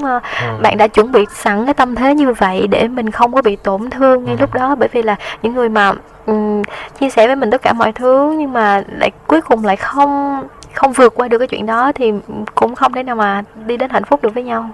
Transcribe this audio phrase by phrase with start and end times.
[0.00, 0.62] cũng uh, ừ.
[0.62, 3.56] bạn đã chuẩn bị sẵn cái tâm thế như vậy để mình không có bị
[3.56, 4.40] tổn thương ngay ừ.
[4.40, 5.92] lúc đó bởi vì là những người mà
[6.26, 6.62] um,
[7.00, 10.42] chia sẻ với mình tất cả mọi thứ nhưng mà lại cuối cùng lại không
[10.74, 12.12] không vượt qua được cái chuyện đó thì
[12.54, 14.70] cũng không thể nào mà đi đến hạnh phúc được với nhau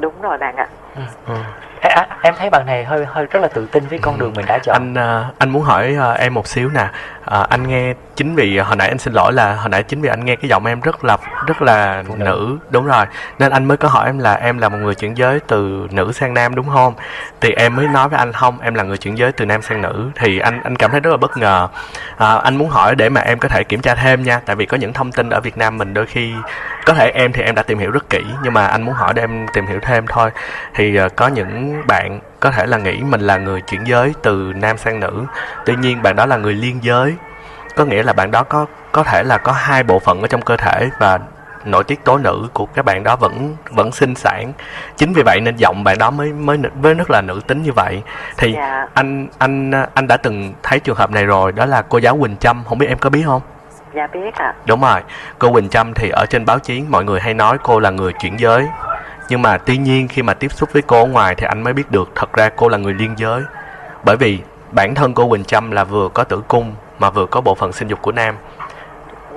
[0.00, 1.02] đúng rồi bạn ạ ừ.
[1.26, 1.34] Ừ.
[2.22, 4.58] Em thấy bạn này hơi hơi rất là tự tin với con đường mình đã
[4.58, 4.94] chọn.
[4.94, 6.88] Anh uh, anh muốn hỏi uh, em một xíu nè.
[7.40, 10.08] Uh, anh nghe chính vì hồi nãy anh xin lỗi là hồi nãy chính vì
[10.08, 12.24] anh nghe cái giọng em rất là rất là nữ.
[12.24, 13.04] nữ đúng rồi.
[13.38, 16.12] Nên anh mới có hỏi em là em là một người chuyển giới từ nữ
[16.12, 16.94] sang nam đúng không?
[17.40, 19.82] Thì em mới nói với anh không em là người chuyển giới từ nam sang
[19.82, 20.10] nữ.
[20.14, 21.68] Thì anh anh cảm thấy rất là bất ngờ.
[22.12, 24.66] Uh, anh muốn hỏi để mà em có thể kiểm tra thêm nha tại vì
[24.66, 26.32] có những thông tin ở Việt Nam mình đôi khi
[26.84, 29.12] có thể em thì em đã tìm hiểu rất kỹ nhưng mà anh muốn hỏi
[29.14, 30.30] để em tìm hiểu thêm thôi.
[30.74, 34.52] Thì uh, có những bạn có thể là nghĩ mình là người chuyển giới từ
[34.56, 35.24] nam sang nữ.
[35.66, 37.14] Tuy nhiên bạn đó là người liên giới.
[37.76, 40.42] Có nghĩa là bạn đó có có thể là có hai bộ phận ở trong
[40.42, 41.18] cơ thể và
[41.64, 44.52] nội tiết tố nữ của các bạn đó vẫn vẫn sinh sản.
[44.96, 47.72] Chính vì vậy nên giọng bạn đó mới mới mới rất là nữ tính như
[47.72, 48.02] vậy.
[48.36, 48.86] Thì dạ.
[48.94, 52.36] anh anh anh đã từng thấy trường hợp này rồi đó là cô giáo Quỳnh
[52.36, 53.42] Trâm không biết em có biết không?
[53.94, 54.46] Dạ biết ạ.
[54.46, 54.54] À.
[54.66, 55.00] đúng rồi.
[55.38, 58.12] Cô Quỳnh Trâm thì ở trên báo chí mọi người hay nói cô là người
[58.12, 58.66] chuyển giới
[59.28, 61.72] nhưng mà tuy nhiên khi mà tiếp xúc với cô ở ngoài thì anh mới
[61.72, 63.42] biết được thật ra cô là người liên giới.
[64.04, 64.38] Bởi vì
[64.72, 67.72] bản thân cô Quỳnh Trâm là vừa có tử cung mà vừa có bộ phận
[67.72, 68.34] sinh dục của nam.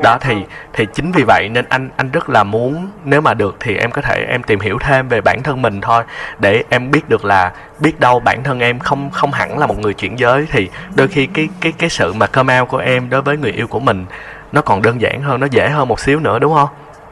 [0.04, 0.36] Đó thì
[0.74, 3.92] thì chính vì vậy nên anh anh rất là muốn nếu mà được thì em
[3.92, 6.04] có thể em tìm hiểu thêm về bản thân mình thôi.
[6.40, 9.80] Để em biết được là biết đâu bản thân em không không hẳn là một
[9.80, 13.10] người chuyển giới thì đôi khi cái cái cái sự mà come out của em
[13.10, 14.06] đối với người yêu của mình
[14.52, 16.70] nó còn đơn giản hơn, nó dễ hơn một xíu nữa, đúng không?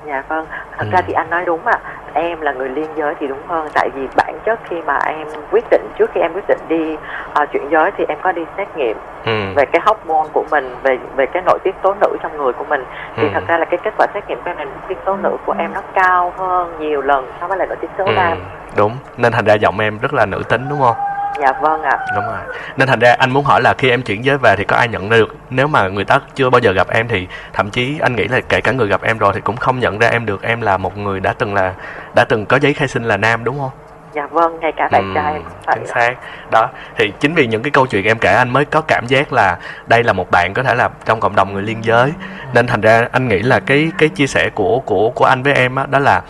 [0.08, 0.45] Dạ vâng
[0.78, 0.89] thật ừ.
[0.92, 3.67] ra thì anh nói đúng ạ à em là người liên giới thì đúng hơn
[3.73, 6.98] tại vì bản chất khi mà em quyết định trước khi em quyết định đi
[7.42, 9.31] uh, chuyển giới thì em có đi xét nghiệm ừ.
[9.56, 12.66] về cái hormone của mình về về cái nội tiết tố nữ trong người của
[12.70, 12.83] mình
[13.16, 13.30] thì ừ.
[13.33, 15.38] thật ra là cái kết quả xét nghiệm của em là nội tiết tố nữ
[15.45, 18.11] của em nó cao hơn nhiều lần so với lại nội tiết tố ừ.
[18.16, 18.38] nam
[18.78, 20.95] đúng nên thành ra giọng em rất là nữ tính đúng không
[21.41, 21.97] dạ vâng ạ.
[22.16, 22.39] Đúng rồi.
[22.78, 24.88] Nên thành ra anh muốn hỏi là khi em chuyển giới về thì có ai
[24.88, 25.36] nhận ra được?
[25.50, 28.42] Nếu mà người ta chưa bao giờ gặp em thì thậm chí anh nghĩ là
[28.49, 30.42] kể cả người gặp em rồi thì cũng không nhận ra em được.
[30.42, 31.73] Em là một người đã từng là
[32.15, 33.71] đã từng có giấy khai sinh là nam đúng không?
[34.14, 35.42] Dạ vâng ngay cả bạn trai
[35.73, 36.14] chính xác.
[36.52, 36.67] Đó
[36.98, 39.58] thì chính vì những cái câu chuyện em kể anh mới có cảm giác là
[39.88, 42.11] đây là một bạn có thể là trong cộng đồng người liên giới.
[42.54, 45.54] Nên thành ra anh nghĩ là cái cái chia sẻ của của của anh với
[45.54, 46.21] em á đó là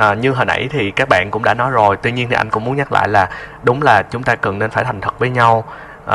[0.00, 2.50] à, như hồi nãy thì các bạn cũng đã nói rồi tuy nhiên thì anh
[2.50, 3.28] cũng muốn nhắc lại là
[3.62, 5.64] đúng là chúng ta cần nên phải thành thật với nhau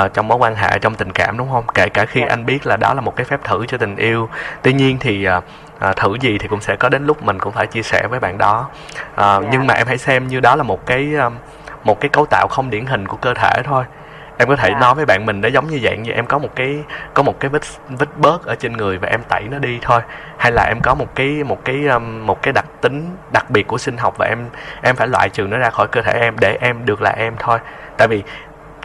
[0.03, 1.63] uh, trong mối quan hệ trong tình cảm đúng không?
[1.73, 4.29] Kể cả khi anh biết là đó là một cái phép thử cho tình yêu.
[4.62, 5.44] Tuy nhiên thì uh,
[5.90, 8.19] uh, thử gì thì cũng sẽ có đến lúc mình cũng phải chia sẻ với
[8.19, 8.69] bạn đó.
[9.13, 9.44] Uh, yeah.
[9.51, 11.34] nhưng mà em hãy xem như đó là một cái uh,
[11.84, 13.84] một cái cấu tạo không điển hình của cơ thể thôi
[14.38, 14.79] em có thể à.
[14.79, 17.40] nói với bạn mình nó giống như dạng như em có một cái có một
[17.40, 20.01] cái vết vết bớt ở trên người và em tẩy nó đi thôi
[20.38, 23.68] hay là em có một cái một cái um, một cái đặc tính đặc biệt
[23.68, 24.50] của sinh học và em
[24.81, 27.34] em phải loại trừ nó ra khỏi cơ thể em để em được là em
[27.40, 27.59] thôi
[27.97, 28.24] tại vì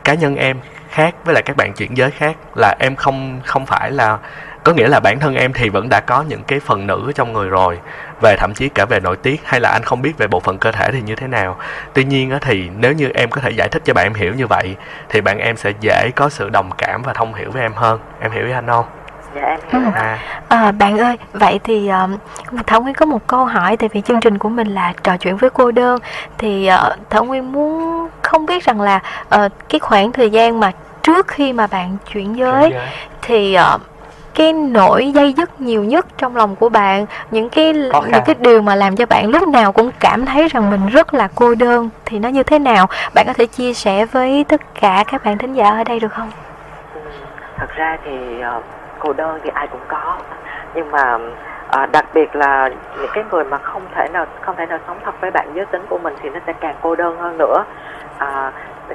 [0.04, 0.60] cá nhân em
[0.90, 4.18] khác với lại các bạn chuyển giới khác là em không không phải là
[4.64, 7.32] có nghĩa là bản thân em thì vẫn đã có những cái phần nữ trong
[7.32, 7.78] người rồi
[8.22, 10.58] về thậm chí cả về nội tiết hay là anh không biết về bộ phận
[10.58, 11.56] cơ thể thì như thế nào.
[11.92, 14.46] Tuy nhiên thì nếu như em có thể giải thích cho bạn em hiểu như
[14.46, 14.76] vậy
[15.08, 18.00] thì bạn em sẽ dễ có sự đồng cảm và thông hiểu với em hơn.
[18.20, 18.84] Em hiểu với anh không?
[19.34, 19.92] Dạ em hiểu.
[19.94, 20.18] À.
[20.48, 22.16] à, bạn ơi vậy thì um,
[22.66, 25.36] thảo nguyên có một câu hỏi tại vì chương trình của mình là trò chuyện
[25.36, 25.98] với cô đơn.
[26.38, 29.00] Thì uh, thảo nguyên muốn không biết rằng là
[29.34, 30.72] uh, cái khoảng thời gian mà
[31.02, 32.88] trước khi mà bạn chuyển giới, chuyển giới.
[33.22, 33.80] thì uh,
[34.40, 38.62] cái nỗi dây dứt nhiều nhất trong lòng của bạn những cái những cái điều
[38.62, 41.90] mà làm cho bạn lúc nào cũng cảm thấy rằng mình rất là cô đơn
[42.04, 42.86] thì nó như thế nào?
[43.14, 46.12] Bạn có thể chia sẻ với tất cả các bạn thính giả ở đây được
[46.12, 46.30] không?
[47.56, 48.10] Thật ra thì
[48.56, 48.64] uh,
[48.98, 50.18] cô đơn thì ai cũng có.
[50.74, 52.70] Nhưng mà uh, đặc biệt là
[53.00, 55.66] những cái người mà không thể nào không thể nào sống thật với bạn giới
[55.66, 57.64] tính của mình thì nó sẽ càng cô đơn hơn nữa.
[58.16, 58.54] Uh,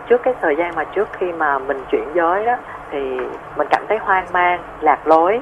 [0.10, 2.56] trước cái thời gian mà trước khi mà mình chuyển giới đó
[2.92, 3.18] thì
[3.58, 5.42] mình cảm thấy hoang mang, lạc lối.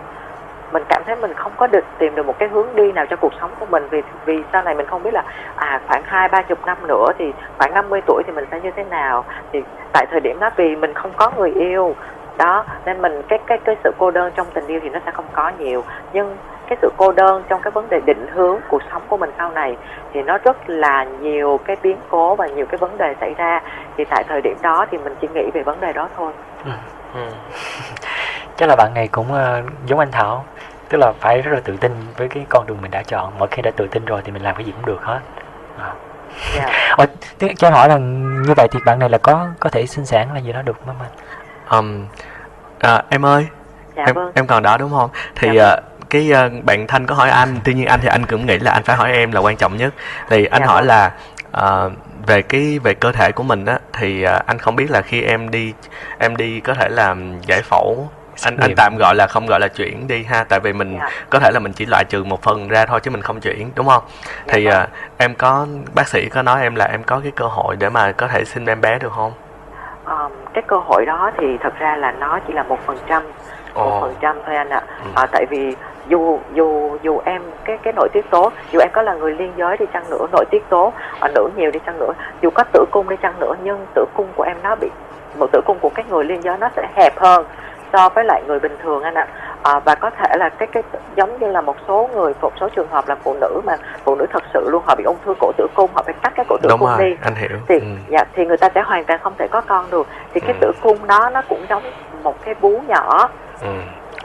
[0.72, 3.16] Mình cảm thấy mình không có được tìm được một cái hướng đi nào cho
[3.16, 5.24] cuộc sống của mình vì vì sau này mình không biết là
[5.56, 8.72] à khoảng hai, ba chục năm nữa thì khoảng 50 tuổi thì mình sẽ như
[8.76, 9.26] thế nào.
[9.52, 9.64] Thì
[9.94, 11.96] tại thời điểm đó vì mình không có người yêu,
[12.38, 15.12] đó, nên mình cái cái cái sự cô đơn trong tình yêu thì nó sẽ
[15.12, 15.84] không có nhiều.
[16.14, 19.30] Nhưng cái sự cô đơn trong cái vấn đề định hướng cuộc sống của mình
[19.38, 19.78] sau này
[20.14, 23.62] thì nó rất là nhiều cái biến cố và nhiều cái vấn đề xảy ra.
[23.98, 26.32] Thì tại thời điểm đó thì mình chỉ nghĩ về vấn đề đó thôi.
[26.66, 26.72] Ừ.
[27.14, 27.32] Ừ.
[28.58, 30.46] chắc là bạn này cũng uh, giống anh Thảo
[30.90, 33.48] tức là phải rất là tự tin với cái con đường mình đã chọn mỗi
[33.52, 35.20] khi đã tự tin rồi thì mình làm cái gì cũng được hết
[35.78, 35.94] à.
[36.58, 36.98] yeah.
[36.98, 37.06] Ồ,
[37.58, 40.40] cho hỏi là như vậy thì bạn này là có có thể sinh sản là
[40.40, 41.12] gì đó được không anh?
[41.70, 42.08] Um,
[42.80, 43.48] à, em ơi,
[43.96, 44.32] dạ, em vâng.
[44.36, 45.10] em còn đó đúng không?
[45.36, 48.26] Thì dạ, uh, cái uh, bạn thanh có hỏi anh tuy nhiên anh thì anh
[48.26, 49.94] cũng nghĩ là anh phải hỏi em là quan trọng nhất
[50.30, 50.88] thì anh dạ, hỏi vâng.
[50.88, 51.12] là
[51.86, 51.92] uh,
[52.28, 55.22] về cái về cơ thể của mình á thì uh, anh không biết là khi
[55.22, 55.74] em đi
[56.20, 58.10] em đi có thể làm giải phẫu
[58.44, 61.12] anh anh tạm gọi là không gọi là chuyển đi ha tại vì mình yeah.
[61.12, 61.26] Dạ.
[61.30, 63.72] có thể là mình chỉ loại trừ một phần ra thôi chứ mình không chuyển
[63.76, 67.04] đúng không yeah, dạ thì uh, em có bác sĩ có nói em là em
[67.04, 69.34] có cái cơ hội để mà có thể sinh em bé được không
[70.06, 73.24] um, cái cơ hội đó thì thật ra là nó chỉ là một phần trăm
[73.76, 75.10] một phần trăm thôi anh ạ ừ.
[75.16, 75.76] à, tại vì
[76.08, 79.52] dù dù dù em cái cái nội tiết tố dù em có là người liên
[79.58, 82.64] giới đi chăng nữa nội tiết tố ở nữ nhiều đi chăng nữa dù có
[82.74, 84.90] tử cung đi chăng nữa nhưng tử cung của em nó bị
[85.38, 87.46] một tử cung của các người liên giới nó sẽ hẹp hơn
[87.94, 89.28] so với lại người bình thường anh ạ
[89.64, 90.84] à, và có thể là cái cái
[91.16, 94.16] giống như là một số người một số trường hợp là phụ nữ mà phụ
[94.16, 96.46] nữ thật sự luôn họ bị ung thư cổ tử cung họ phải cắt cái
[96.50, 97.86] cổ tử Đúng cung rồi, đi anh hiểu thì ừ.
[98.10, 100.58] dạ thì người ta sẽ hoàn toàn không thể có con được thì cái ừ.
[100.62, 101.84] tử cung đó nó cũng giống
[102.24, 103.30] một cái bú nhỏ
[103.62, 103.70] ừ.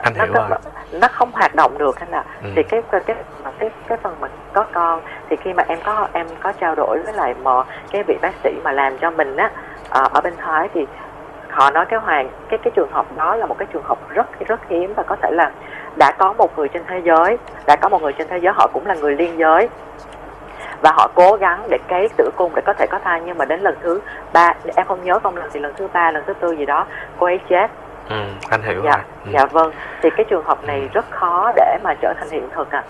[0.01, 0.59] Anh nó hiểu có, rồi.
[1.01, 2.23] nó không hoạt động được anh ạ.
[2.43, 2.49] Ừ.
[2.55, 3.15] thì cái cái cái
[3.59, 6.99] cái cái phần mà có con thì khi mà em có em có trao đổi
[7.05, 9.51] với lại một cái vị bác sĩ mà làm cho mình á
[9.89, 10.85] ở bên thái thì
[11.49, 14.39] họ nói cái hoàng cái cái trường hợp đó là một cái trường hợp rất
[14.47, 15.51] rất hiếm và có thể là
[15.95, 17.37] đã có một người trên thế giới
[17.67, 19.69] đã có một người trên thế giới họ cũng là người liên giới.
[20.81, 23.45] Và họ cố gắng để cấy tử cung để có thể có thai nhưng mà
[23.45, 24.01] đến lần thứ
[24.33, 26.85] ba em không nhớ không lần thì lần thứ ba lần thứ tư gì đó
[27.19, 27.67] cô ấy chết
[28.09, 29.31] ừ, anh hiểu dạ, rồi ừ.
[29.33, 29.71] dạ vâng
[30.01, 30.87] thì cái trường hợp này ừ.
[30.93, 32.83] rất khó để mà trở thành hiện thực à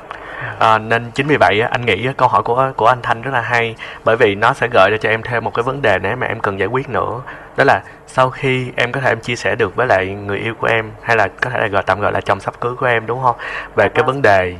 [0.59, 3.41] À, nên chính vì vậy anh nghĩ câu hỏi của của anh Thanh rất là
[3.41, 6.15] hay bởi vì nó sẽ gợi ra cho em thêm một cái vấn đề nếu
[6.15, 7.21] mà em cần giải quyết nữa
[7.57, 10.53] đó là sau khi em có thể em chia sẻ được với lại người yêu
[10.59, 12.85] của em hay là có thể là gọi tạm gọi là chồng sắp cưới của
[12.85, 13.35] em đúng không
[13.75, 14.05] về cái vâng.
[14.05, 14.55] vấn đề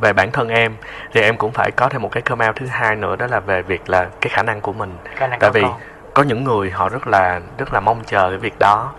[0.00, 0.76] về bản thân em
[1.12, 3.40] thì em cũng phải có thêm một cái come out thứ hai nữa đó là
[3.40, 5.80] về việc là cái khả năng của mình năng tại vì con.
[6.14, 8.92] có những người họ rất là rất là mong chờ cái việc đó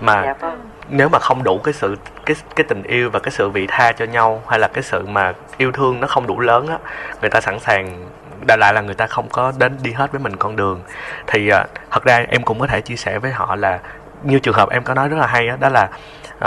[0.00, 0.60] mà dạ vâng.
[0.88, 1.96] nếu mà không đủ cái sự
[2.26, 5.06] cái cái tình yêu và cái sự vị tha cho nhau hay là cái sự
[5.06, 6.78] mà yêu thương nó không đủ lớn á
[7.20, 8.06] người ta sẵn sàng
[8.46, 10.82] đại lại là người ta không có đến đi hết với mình con đường
[11.26, 13.78] thì uh, thật ra em cũng có thể chia sẻ với họ là
[14.22, 15.88] như trường hợp em có nói rất là hay đó, đó là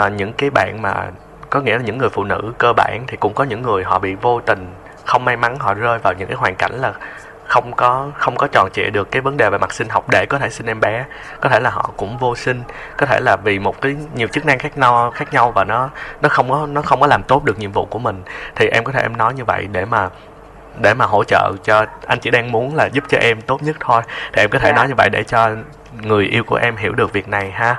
[0.06, 1.06] uh, những cái bạn mà
[1.50, 4.00] có nghĩa là những người phụ nữ cơ bản thì cũng có những người họ
[4.00, 4.74] bị vô tình
[5.06, 6.94] không may mắn họ rơi vào những cái hoàn cảnh là
[7.52, 10.26] không có không có tròn trịa được cái vấn đề về mặt sinh học để
[10.26, 11.06] có thể sinh em bé
[11.42, 12.64] có thể là họ cũng vô sinh
[12.98, 15.90] có thể là vì một cái nhiều chức năng khác nhau khác nhau và nó
[16.22, 18.24] nó không có nó không có làm tốt được nhiệm vụ của mình
[18.56, 20.10] thì em có thể em nói như vậy để mà
[20.82, 23.76] để mà hỗ trợ cho anh chỉ đang muốn là giúp cho em tốt nhất
[23.80, 24.02] thôi
[24.34, 24.76] thì em có thể yeah.
[24.76, 24.82] Dạ.
[24.82, 25.50] nói như vậy để cho
[26.02, 27.76] người yêu của em hiểu được việc này ha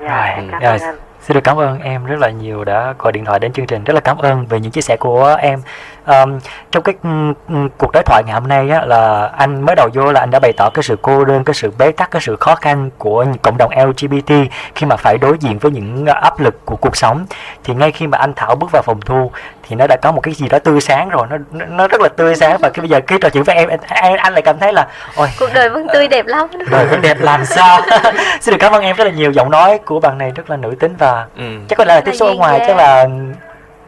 [0.00, 0.96] yeah, dạ, rồi, cảm ơn anh.
[1.22, 3.84] Xin được cảm ơn em rất là nhiều đã gọi điện thoại đến chương trình.
[3.84, 5.60] Rất là cảm ơn về những chia sẻ của em.
[6.06, 6.38] Um,
[6.70, 7.34] trong cái um,
[7.78, 10.38] cuộc đối thoại ngày hôm nay á, là anh mới đầu vô là anh đã
[10.38, 13.24] bày tỏ cái sự cô đơn, cái sự bế tắc, cái sự khó khăn của
[13.42, 14.32] cộng đồng LGBT
[14.74, 17.26] khi mà phải đối diện với những áp lực của cuộc sống.
[17.64, 19.30] Thì ngay khi mà anh Thảo bước vào phòng thu
[19.62, 22.08] thì nó đã có một cái gì đó tươi sáng rồi, nó nó rất là
[22.08, 24.58] tươi sáng và cái bây giờ khi trò chuyện với em anh, anh lại cảm
[24.58, 26.46] thấy là ôi cuộc đời vẫn tươi đẹp lắm.
[26.70, 27.80] Đời vẫn đẹp làm sao?
[28.40, 29.32] Xin được cảm ơn em rất là nhiều.
[29.32, 31.44] Giọng nói của bạn này rất là nữ tính và ừ.
[31.68, 33.08] chắc có lẽ là tiếp xúc ở ngoài chắc là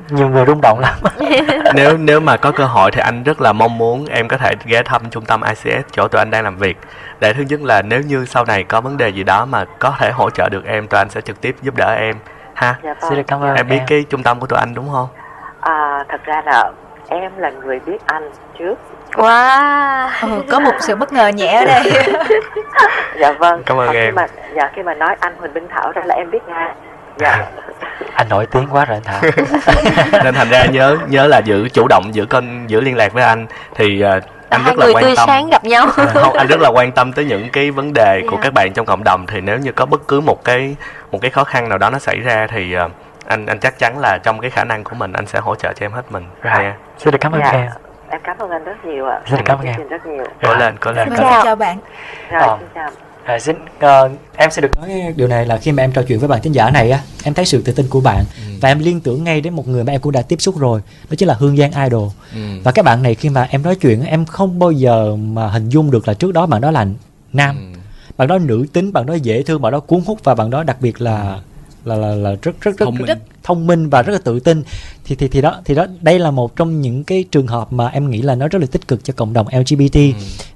[0.09, 0.95] nhiều người rung động lắm
[1.75, 4.53] nếu nếu mà có cơ hội thì anh rất là mong muốn em có thể
[4.65, 6.79] ghé thăm trung tâm ICS chỗ tụi anh đang làm việc
[7.21, 9.95] để thứ nhất là nếu như sau này có vấn đề gì đó mà có
[9.99, 12.17] thể hỗ trợ được em tụi anh sẽ trực tiếp giúp đỡ em
[12.55, 13.11] ha dạ vâng.
[13.11, 13.87] xin được cảm ơn em biết em.
[13.89, 15.09] cái trung tâm của tụi anh đúng không
[15.61, 16.73] à, thật ra là
[17.09, 18.75] em là người biết anh trước
[19.15, 21.83] Wow, ừ, có một sự bất ngờ nhẹ ở đây.
[23.21, 23.63] dạ vâng.
[23.67, 24.07] Cảm ơn em.
[24.07, 26.71] Khi mà, dạ khi mà nói anh Huỳnh Minh Thảo ra là em biết ngay.
[27.19, 27.47] Dạ.
[28.15, 29.31] anh nổi tiếng quá rồi anh Thảo.
[30.25, 33.25] Nên thành ra nhớ nhớ là giữ chủ động giữ kênh giữ liên lạc với
[33.25, 36.47] anh thì uh, anh Hai rất là quan tâm sáng gặp nhau à, không anh
[36.47, 38.41] rất là quan tâm tới những cái vấn đề của yeah.
[38.41, 38.43] Dạ.
[38.43, 40.77] các bạn trong cộng đồng thì nếu như có bất cứ một cái
[41.11, 42.91] một cái khó khăn nào đó nó xảy ra thì uh,
[43.27, 45.73] anh anh chắc chắn là trong cái khả năng của mình anh sẽ hỗ trợ
[45.73, 46.59] cho em hết mình right.
[46.59, 46.75] yeah.
[46.99, 47.51] xin được cảm ơn dạ.
[47.51, 47.69] em
[48.09, 50.77] em cảm ơn anh rất nhiều ạ xin cảm ơn em rất nhiều có lên
[50.81, 51.45] có lên xin chào.
[51.45, 51.79] chào bạn
[52.31, 52.57] rồi ờ.
[52.61, 52.91] xin chào
[53.25, 56.19] À, xin uh, em sẽ được nói điều này là khi mà em trò chuyện
[56.19, 58.53] với bạn thính giả này á em thấy sự tự tin của bạn ừ.
[58.61, 60.81] và em liên tưởng ngay đến một người mà em cũng đã tiếp xúc rồi
[61.11, 62.41] đó chính là hương giang idol ừ.
[62.65, 65.69] và các bạn này khi mà em nói chuyện em không bao giờ mà hình
[65.69, 66.87] dung được là trước đó bạn đó là
[67.33, 67.79] nam ừ.
[68.17, 70.63] bạn đó nữ tính bạn đó dễ thương bạn đó cuốn hút và bạn đó
[70.63, 71.54] đặc biệt là ừ
[71.85, 74.63] là là là rất rất rất thông rất thông minh và rất là tự tin.
[75.05, 77.89] Thì thì thì đó thì đó đây là một trong những cái trường hợp mà
[77.89, 80.11] em nghĩ là nó rất là tích cực cho cộng đồng LGBT ừ.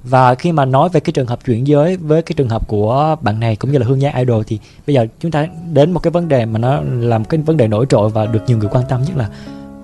[0.04, 3.16] và khi mà nói về cái trường hợp chuyển giới với cái trường hợp của
[3.20, 6.00] bạn này cũng như là hương giang idol thì bây giờ chúng ta đến một
[6.00, 8.68] cái vấn đề mà nó làm cái vấn đề nổi trội và được nhiều người
[8.73, 9.28] quan tâm nhất là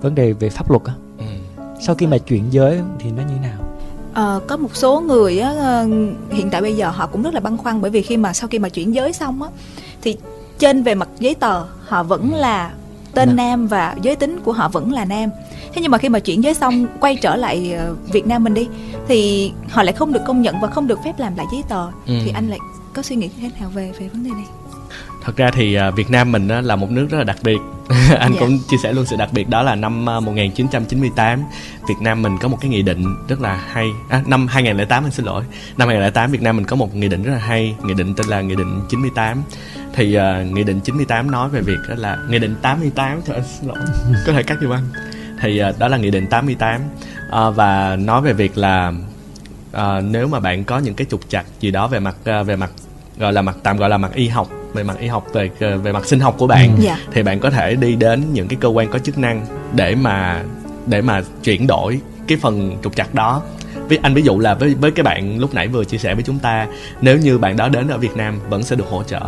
[0.01, 0.93] vấn đề về pháp luật á.
[1.17, 1.25] Ừ.
[1.81, 3.57] sau khi mà chuyển giới thì nó như thế nào?
[4.13, 5.83] À, có một số người á,
[6.31, 8.47] hiện tại bây giờ họ cũng rất là băn khoăn bởi vì khi mà sau
[8.47, 9.49] khi mà chuyển giới xong á
[10.01, 10.17] thì
[10.59, 12.71] trên về mặt giấy tờ họ vẫn là
[13.13, 15.29] tên nam và giới tính của họ vẫn là nam.
[15.73, 18.53] Thế nhưng mà khi mà chuyển giới xong quay trở lại ờ, Việt Nam mình
[18.53, 18.67] đi
[19.07, 21.85] thì họ lại không được công nhận và không được phép làm lại giấy tờ.
[22.07, 22.13] Ừ.
[22.25, 22.59] thì anh lại
[22.93, 24.45] có suy nghĩ thế nào về về vấn đề này?
[25.23, 27.57] Thật ra thì uh, Việt Nam mình là một nước rất là đặc biệt.
[27.89, 28.31] Anh yeah.
[28.33, 28.39] Dạ.
[28.39, 31.43] cũng chia sẻ luôn sự đặc biệt đó là năm uh, 1998
[31.87, 33.87] Việt Nam mình có một cái nghị định rất là hay.
[34.09, 35.43] À, năm 2008 anh xin lỗi.
[35.77, 38.27] Năm 2008 Việt Nam mình có một nghị định rất là hay nghị định tên
[38.27, 39.43] là nghị định 98
[39.95, 43.43] thì uh, nghị định 98 nói về việc đó là nghị định 88 cho anh
[43.43, 43.77] xin lỗi
[44.25, 44.83] có thể cắt giùm anh
[45.41, 46.81] thì uh, đó là nghị định 88
[47.27, 48.93] uh, và nói về việc là
[49.77, 52.55] uh, nếu mà bạn có những cái trục chặt gì đó về mặt uh, về
[52.55, 52.71] mặt
[53.17, 55.91] gọi là mặt tạm gọi là mặt y học về mặt y học về về
[55.91, 56.83] mặt sinh học của bạn ừ.
[56.83, 56.97] yeah.
[56.97, 57.05] Dạ.
[57.13, 60.43] thì bạn có thể đi đến những cái cơ quan có chức năng để mà
[60.87, 63.41] để mà chuyển đổi cái phần trục chặt đó
[63.89, 66.23] với anh ví dụ là với với cái bạn lúc nãy vừa chia sẻ với
[66.23, 66.67] chúng ta
[67.01, 69.21] nếu như bạn đó đến ở Việt Nam vẫn sẽ được hỗ trợ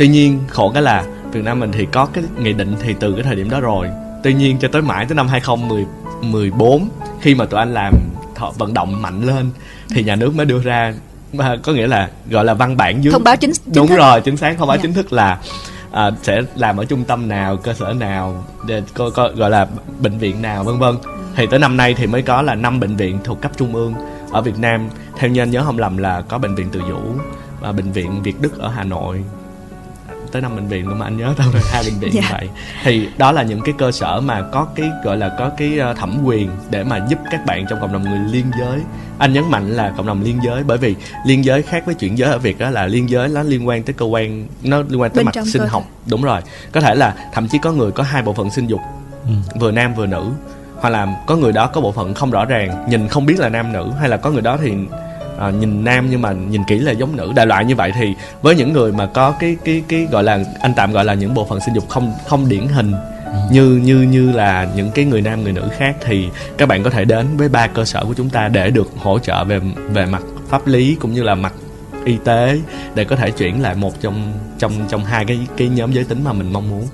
[0.00, 3.12] tuy nhiên khổ cái là Việt Nam mình thì có cái nghị định thì từ
[3.12, 3.88] cái thời điểm đó rồi
[4.22, 6.88] tuy nhiên cho tới mãi tới năm 2014
[7.20, 7.94] khi mà tụi anh làm
[8.34, 9.50] thọ vận động mạnh lên
[9.90, 10.94] thì nhà nước mới đưa ra
[11.32, 13.96] mà có nghĩa là gọi là văn bản dưới thông báo chính, chính đúng thức.
[13.96, 14.84] rồi chính xác thông báo yeah.
[14.84, 14.88] Dạ.
[14.88, 15.38] chính thức là
[15.90, 19.66] à, sẽ làm ở trung tâm nào cơ sở nào để có, có gọi là
[20.02, 20.94] bệnh viện nào vân vân
[21.36, 23.94] thì tới năm nay thì mới có là năm bệnh viện thuộc cấp trung ương
[24.30, 24.88] ở Việt Nam
[25.18, 27.00] theo như anh nhớ không lầm là có bệnh viện Từ Dũ
[27.60, 29.24] và bệnh viện Việt Đức ở Hà Nội
[30.32, 32.14] tới năm bệnh viện luôn mà anh nhớ đâu hai bệnh viện yeah.
[32.14, 32.38] như dạ.
[32.38, 32.48] vậy
[32.84, 35.94] thì đó là những cái cơ sở mà có cái gọi là có cái ờ,
[35.94, 38.80] thẩm quyền để mà giúp các bạn trong cộng đồng người liên giới
[39.18, 40.94] anh nhấn mạnh là cộng đồng liên giới bởi vì
[41.26, 43.82] liên giới khác với chuyển giới ở việc đó là liên giới nó liên quan
[43.82, 46.10] tới cơ quan nó liên quan tới Bên mặt sinh học thể.
[46.10, 46.40] đúng rồi
[46.72, 48.80] có thể là thậm chí có người có hai bộ phận sinh dục
[49.24, 49.32] ừ.
[49.60, 50.30] vừa nam vừa nữ
[50.76, 53.48] hoặc là có người đó có bộ phận không rõ ràng nhìn không biết là
[53.48, 54.72] nam nữ hay là có người đó thì
[55.40, 57.32] à, nhìn nam nhưng mà nhìn kỹ là giống nữ.
[57.34, 60.38] Đại loại như vậy thì với những người mà có cái cái cái gọi là
[60.60, 62.92] anh tạm gọi là những bộ phận sinh dục không không điển hình
[63.24, 63.32] ừ.
[63.52, 66.28] như như như là những cái người nam người nữ khác thì
[66.58, 69.18] các bạn có thể đến với ba cơ sở của chúng ta để được hỗ
[69.18, 69.60] trợ về
[69.92, 71.52] về mặt pháp lý cũng như là mặt
[72.04, 72.58] y tế
[72.94, 76.24] để có thể chuyển lại một trong trong trong hai cái cái nhóm giới tính
[76.24, 76.86] mà mình mong muốn.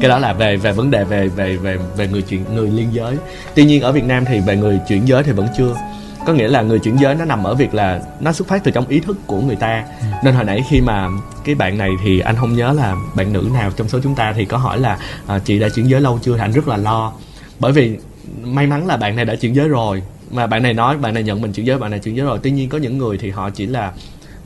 [0.00, 2.88] Cái đó là về về vấn đề về về về về người chuyển người liên
[2.92, 3.16] giới.
[3.54, 5.74] Tuy nhiên ở Việt Nam thì về người chuyển giới thì vẫn chưa
[6.26, 8.70] có nghĩa là người chuyển giới nó nằm ở việc là nó xuất phát từ
[8.70, 9.84] trong ý thức của người ta.
[10.00, 10.06] Ừ.
[10.24, 11.08] nên hồi nãy khi mà
[11.44, 14.32] cái bạn này thì anh không nhớ là bạn nữ nào trong số chúng ta
[14.36, 16.34] thì có hỏi là à, chị đã chuyển giới lâu chưa?
[16.34, 17.12] Thì anh rất là lo.
[17.58, 17.96] Bởi vì
[18.42, 20.02] may mắn là bạn này đã chuyển giới rồi.
[20.30, 22.38] Mà bạn này nói bạn này nhận mình chuyển giới bạn này chuyển giới rồi.
[22.42, 23.92] Tuy nhiên có những người thì họ chỉ là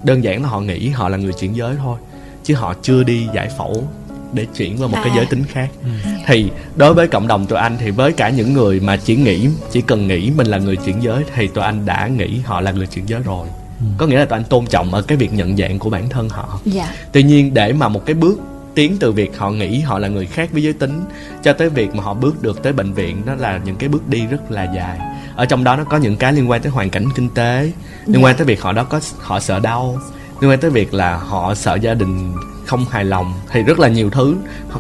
[0.03, 1.99] đơn giản là họ nghĩ họ là người chuyển giới thôi.
[2.45, 3.89] Chứ họ chưa đi giải phẫu
[4.35, 5.03] để chuyển qua một à.
[5.05, 6.11] cái giới tính khác ừ.
[6.27, 9.49] thì đối với cộng đồng tụi anh thì với cả những người mà chỉ nghĩ
[9.73, 12.71] chỉ cần nghĩ mình là người chuyển giới thì tụi anh đã nghĩ họ là
[12.71, 13.49] người chuyển giới rồi
[13.81, 13.87] ừ.
[13.99, 16.29] có nghĩa là tụi anh tôn trọng ở cái việc nhận dạng của bản thân
[16.29, 16.95] họ dạ.
[17.13, 18.39] tuy nhiên để mà một cái bước
[18.75, 21.05] tiến từ việc họ nghĩ họ là người khác với giới tính
[21.43, 24.09] cho tới việc mà họ bước được tới bệnh viện đó là những cái bước
[24.09, 24.99] đi rất là dài
[25.37, 27.73] ở trong đó nó có những cái liên quan tới hoàn cảnh kinh tế
[28.07, 28.21] liên dạ.
[28.21, 29.99] quan tới việc họ đó có họ sợ đau
[30.41, 32.35] liên quan tới việc là họ sợ gia đình
[32.67, 34.37] không hài lòng thì rất là nhiều thứ.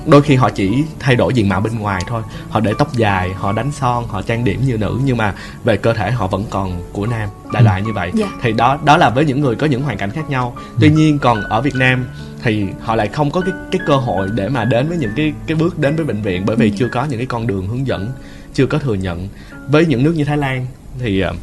[0.07, 2.23] Đôi khi họ chỉ thay đổi diện mạo bên ngoài thôi.
[2.51, 5.77] Họ để tóc dài họ đánh son họ trang điểm như nữ nhưng mà về
[5.77, 8.11] cơ thể họ vẫn còn của nam đại loại như vậy.
[8.19, 8.31] Yeah.
[8.31, 8.39] Dạ.
[8.43, 10.57] thì đó đó là với những người có những hoàn cảnh khác nhau.
[10.81, 12.07] Tuy nhiên còn ở việt nam
[12.43, 15.33] thì họ lại không có cái cái cơ hội để mà đến với những cái
[15.47, 17.87] cái bước đến với bệnh viện bởi vì chưa có những cái con đường hướng
[17.87, 18.13] dẫn
[18.55, 19.29] chưa có thừa nhận.
[19.69, 20.67] Với những nước như thái lan
[20.99, 21.35] thì ờ,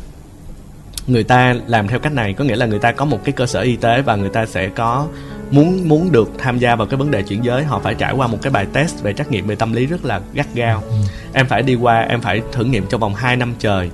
[1.07, 3.45] người ta làm theo cách này có nghĩa là người ta có một cái cơ
[3.45, 5.07] sở y tế và người ta sẽ có
[5.51, 8.27] muốn muốn được tham gia vào cái vấn đề chuyển giới họ phải trải qua
[8.27, 10.96] một cái bài test về trắc nghiệm về tâm lý rất là gắt gao ừ.
[11.34, 13.89] em phải đi qua em phải thử nghiệm trong vòng 2 năm trời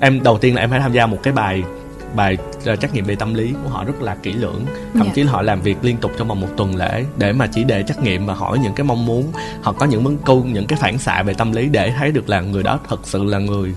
[0.00, 1.62] em đầu tiên là em phải tham gia một cái bài
[2.14, 2.36] bài
[2.72, 5.06] uh, trắc nghiệm về tâm lý của họ rất là kỹ lưỡng thậm yeah.
[5.06, 5.12] Dạ.
[5.14, 7.64] chí là họ làm việc liên tục trong vòng một tuần lễ để mà chỉ
[7.64, 10.66] để trắc nghiệm và hỏi những cái mong muốn họ có những vấn câu những
[10.66, 13.38] cái phản xạ về tâm lý để thấy được là người đó thật sự là
[13.38, 13.74] người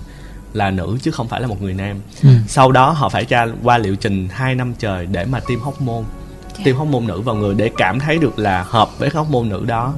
[0.52, 2.28] là nữ chứ không phải là một người nam ừ.
[2.48, 5.80] sau đó họ phải tra qua liệu trình 2 năm trời để mà tiêm hóc
[5.80, 6.04] môn
[6.64, 9.48] tiêm hóc môn nữ vào người để cảm thấy được là hợp với hóc môn
[9.48, 9.94] nữ đó.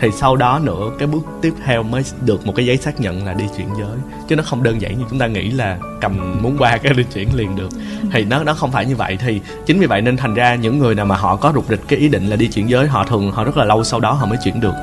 [0.00, 3.26] Thì sau đó nữa, cái bước tiếp theo mới được một cái giấy xác nhận
[3.26, 3.96] là đi chuyển giới.
[4.28, 7.04] Chứ nó không đơn giản như chúng ta nghĩ là cầm muốn qua cái đi
[7.14, 7.68] chuyển liền được.
[8.12, 9.18] Thì nó nó không phải như vậy.
[9.20, 11.80] Thì chính vì vậy nên thành ra những người nào mà họ có rục rịch
[11.88, 14.12] cái ý định là đi chuyển giới, họ thường, họ rất là lâu sau đó
[14.12, 14.74] họ mới chuyển được.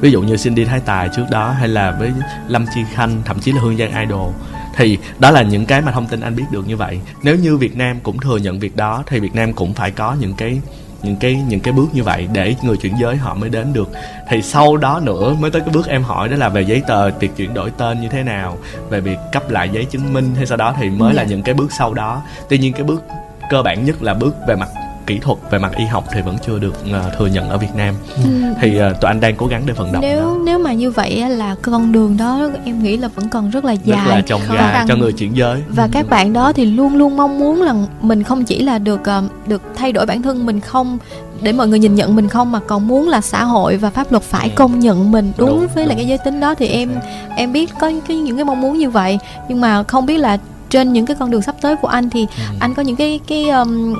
[0.00, 2.12] Ví dụ như Cindy Thái Tài trước đó hay là với
[2.48, 4.32] Lâm Chi Khanh, thậm chí là Hương Giang Idol
[4.78, 7.56] thì đó là những cái mà thông tin anh biết được như vậy nếu như
[7.56, 10.60] Việt Nam cũng thừa nhận việc đó thì Việt Nam cũng phải có những cái
[11.02, 13.90] những cái những cái bước như vậy để người chuyển giới họ mới đến được
[14.28, 17.10] thì sau đó nữa mới tới cái bước em hỏi đó là về giấy tờ
[17.10, 18.58] việc chuyển đổi tên như thế nào
[18.90, 21.16] về việc cấp lại giấy chứng minh hay sau đó thì mới yeah.
[21.16, 21.28] là dạ.
[21.28, 23.02] những cái bước sau đó tuy nhiên cái bước
[23.50, 24.68] cơ bản nhất là bước về mặt
[25.08, 27.74] kỹ thuật về mặt y học thì vẫn chưa được uh, thừa nhận ở Việt
[27.74, 28.30] Nam ừ.
[28.60, 30.36] thì uh, tụi anh đang cố gắng để vận động nếu đó.
[30.44, 33.72] nếu mà như vậy là con đường đó em nghĩ là vẫn còn rất là
[33.72, 35.88] dài rất là trông gai cho người chuyển giới và ừ.
[35.92, 39.48] các bạn đó thì luôn luôn mong muốn là mình không chỉ là được uh,
[39.48, 40.98] được thay đổi bản thân mình không
[41.42, 44.12] để mọi người nhìn nhận mình không mà còn muốn là xã hội và pháp
[44.12, 44.52] luật phải ừ.
[44.54, 45.86] công nhận mình đúng, đúng với đúng.
[45.86, 46.90] lại cái giới tính đó thì em
[47.36, 50.38] em biết có cái những cái mong muốn như vậy nhưng mà không biết là
[50.70, 52.54] trên những cái con đường sắp tới của anh thì ừ.
[52.60, 53.94] anh có những cái cái um,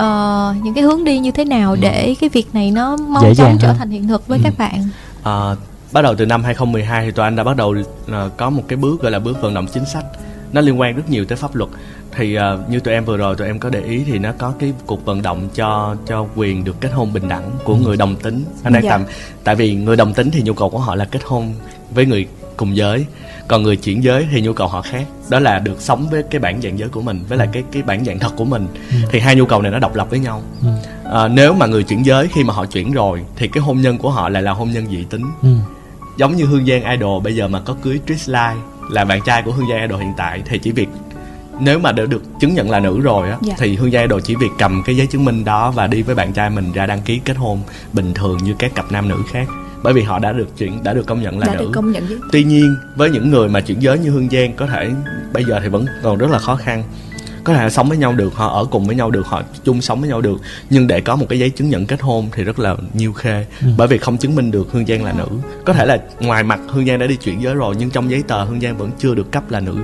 [0.00, 1.78] uh, những cái hướng đi như thế nào ừ.
[1.80, 4.42] để cái việc này nó mau chóng trở thành hiện thực với ừ.
[4.44, 4.88] các bạn?
[5.20, 5.58] Uh,
[5.92, 8.76] bắt đầu từ năm 2012 thì tụi anh đã bắt đầu uh, có một cái
[8.76, 10.04] bước gọi là bước vận động chính sách.
[10.52, 11.70] Nó liên quan rất nhiều tới pháp luật.
[12.16, 14.52] Thì uh, như tụi em vừa rồi tụi em có để ý thì nó có
[14.58, 18.16] cái cuộc vận động cho cho quyền được kết hôn bình đẳng của người đồng
[18.16, 18.44] tính.
[18.62, 18.90] Anh đang dạ.
[18.90, 19.04] tạm
[19.44, 21.54] tại vì người đồng tính thì nhu cầu của họ là kết hôn
[21.90, 23.06] với người cùng giới
[23.48, 26.40] còn người chuyển giới thì nhu cầu họ khác đó là được sống với cái
[26.40, 28.96] bản dạng giới của mình với lại cái cái bản dạng thật của mình ừ.
[29.10, 30.68] thì hai nhu cầu này nó độc lập với nhau ừ.
[31.12, 33.98] à, nếu mà người chuyển giới khi mà họ chuyển rồi thì cái hôn nhân
[33.98, 35.56] của họ lại là hôn nhân dị tính ừ.
[36.16, 38.56] giống như hương giang idol bây giờ mà có cưới Trish Lai
[38.90, 40.88] là bạn trai của hương giang idol hiện tại thì chỉ việc
[41.60, 43.54] nếu mà đã được chứng nhận là nữ rồi á dạ.
[43.58, 46.14] thì hương giang idol chỉ việc cầm cái giấy chứng minh đó và đi với
[46.14, 47.60] bạn trai mình ra đăng ký kết hôn
[47.92, 49.48] bình thường như các cặp nam nữ khác
[49.84, 51.58] bởi vì họ đã được chuyển đã được công nhận là đã nữ.
[51.58, 54.66] được công nhận tuy nhiên với những người mà chuyển giới như hương giang có
[54.66, 54.90] thể
[55.32, 56.84] bây giờ thì vẫn còn rất là khó khăn.
[57.44, 60.00] Có thể sống với nhau được họ ở cùng với nhau được họ chung sống
[60.00, 60.36] với nhau được.
[60.70, 63.46] Nhưng để có một cái giấy chứng nhận kết hôn thì rất là nhiêu khê.
[63.60, 63.68] Ừ.
[63.76, 65.26] bởi vì không chứng minh được hương giang là nữ.
[65.64, 68.22] Có thể là ngoài mặt hương giang đã đi chuyển giới rồi nhưng trong giấy
[68.28, 69.76] tờ hương giang vẫn chưa được cấp là nữ.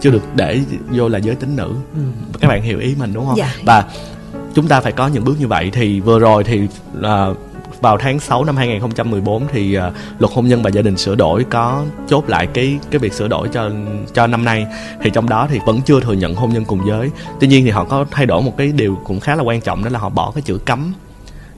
[0.00, 1.72] Chưa được để vô là giới tính nữ.
[1.94, 2.00] Ừ.
[2.40, 3.36] các bạn hiểu ý mình đúng không?
[3.36, 3.54] Dạ.
[3.62, 3.84] và
[4.54, 5.70] chúng ta phải có những bước như vậy.
[5.72, 6.60] Thì vừa rồi thì
[6.98, 7.36] uh,
[7.80, 9.82] vào tháng 6 năm 2014 thì uh,
[10.18, 13.28] luật hôn nhân và gia đình sửa đổi có chốt lại cái cái việc sửa
[13.28, 13.70] đổi cho
[14.14, 14.66] cho năm nay.
[15.02, 17.10] Thì trong đó thì vẫn chưa thừa nhận hôn nhân cùng giới.
[17.40, 19.84] Tuy nhiên thì họ có thay đổi một cái điều cũng khá là quan trọng
[19.84, 20.92] đó là họ bỏ cái chữ cấm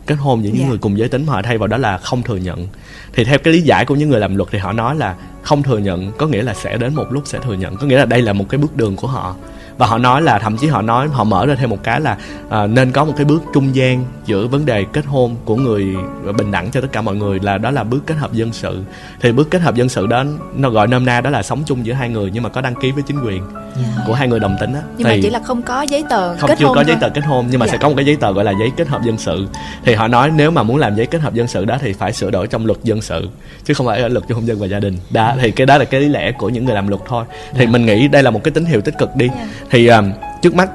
[0.06, 0.64] kết hôn giữa những yeah.
[0.64, 0.68] Dạ.
[0.68, 1.26] người cùng giới tính.
[1.26, 2.68] Mà họ thay vào đó là không thừa nhận.
[3.12, 5.62] Thì theo cái lý giải của những người làm luật thì họ nói là không
[5.62, 7.76] thừa nhận có nghĩa là sẽ đến một lúc sẽ thừa nhận.
[7.76, 9.34] Có nghĩa là đây là một cái bước đường của họ
[9.78, 12.16] và họ nói là thậm chí họ nói họ mở ra thêm một cái là
[12.50, 15.96] à, nên có một cái bước trung gian giữa vấn đề kết hôn của người
[16.36, 18.82] bình đẳng cho tất cả mọi người là đó là bước kết hợp dân sự
[19.20, 20.24] thì bước kết hợp dân sự đó
[20.56, 22.74] nó gọi nôm na đó là sống chung giữa hai người nhưng mà có đăng
[22.74, 23.42] ký với chính quyền
[23.76, 23.88] yeah.
[23.96, 24.02] Dạ.
[24.06, 26.36] của hai người đồng tính á nhưng thì mà chỉ là không có giấy tờ
[26.36, 27.72] không kết chưa hôn có giấy tờ kết hôn nhưng mà yeah.
[27.72, 27.82] sẽ dạ.
[27.82, 29.46] có một cái giấy tờ gọi là giấy kết hợp dân sự
[29.84, 32.12] thì họ nói nếu mà muốn làm giấy kết hợp dân sự đó thì phải
[32.12, 33.28] sửa đổi trong luật dân sự
[33.64, 35.78] chứ không phải ở luật cho hôn nhân và gia đình đó thì cái đó
[35.78, 37.70] là cái lý lẽ của những người làm luật thôi thì yeah.
[37.70, 39.48] mình nghĩ đây là một cái tín hiệu tích cực đi yeah.
[39.72, 40.70] Thì um, trước mắt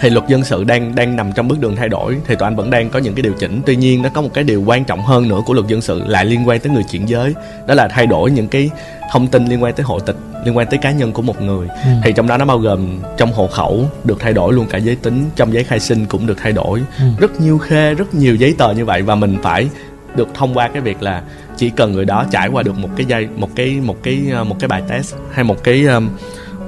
[0.00, 2.16] thì luật dân sự đang đang nằm trong bước đường thay đổi.
[2.26, 3.62] Thì tụi anh vẫn đang có những cái điều chỉnh.
[3.66, 6.02] Tuy nhiên nó có một cái điều quan trọng hơn nữa của luật dân sự
[6.06, 7.34] lại liên quan tới người chuyển giới.
[7.66, 8.70] Đó là thay đổi những cái
[9.12, 11.68] thông tin liên quan tới hộ tịch liên quan tới cá nhân của một người.
[11.68, 11.90] Ừ.
[12.04, 14.96] thì trong đó nó bao gồm trong hộ khẩu được thay đổi luôn cả giới
[14.96, 16.82] tính trong giấy khai sinh cũng được thay đổi.
[16.98, 17.04] Ừ.
[17.20, 19.68] rất nhiều khê rất nhiều giấy tờ như vậy và mình phải
[20.16, 21.22] được thông qua cái việc là
[21.56, 24.56] chỉ cần người đó trải qua được một cái dây một cái một cái một
[24.60, 26.08] cái bài test hay một cái um,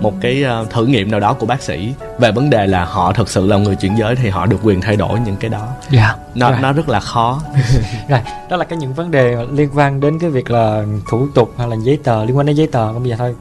[0.00, 3.12] một cái uh, thử nghiệm nào đó của bác sĩ về vấn đề là họ
[3.12, 5.68] thực sự là người chuyển giới thì họ được quyền thay đổi những cái đó
[5.92, 5.92] yeah.
[5.92, 6.62] Dạ, nó right.
[6.62, 7.42] nó rất là khó
[8.08, 11.54] rồi đó là cái những vấn đề liên quan đến cái việc là thủ tục
[11.58, 13.34] hay là giấy tờ liên quan đến giấy tờ bây giờ thôi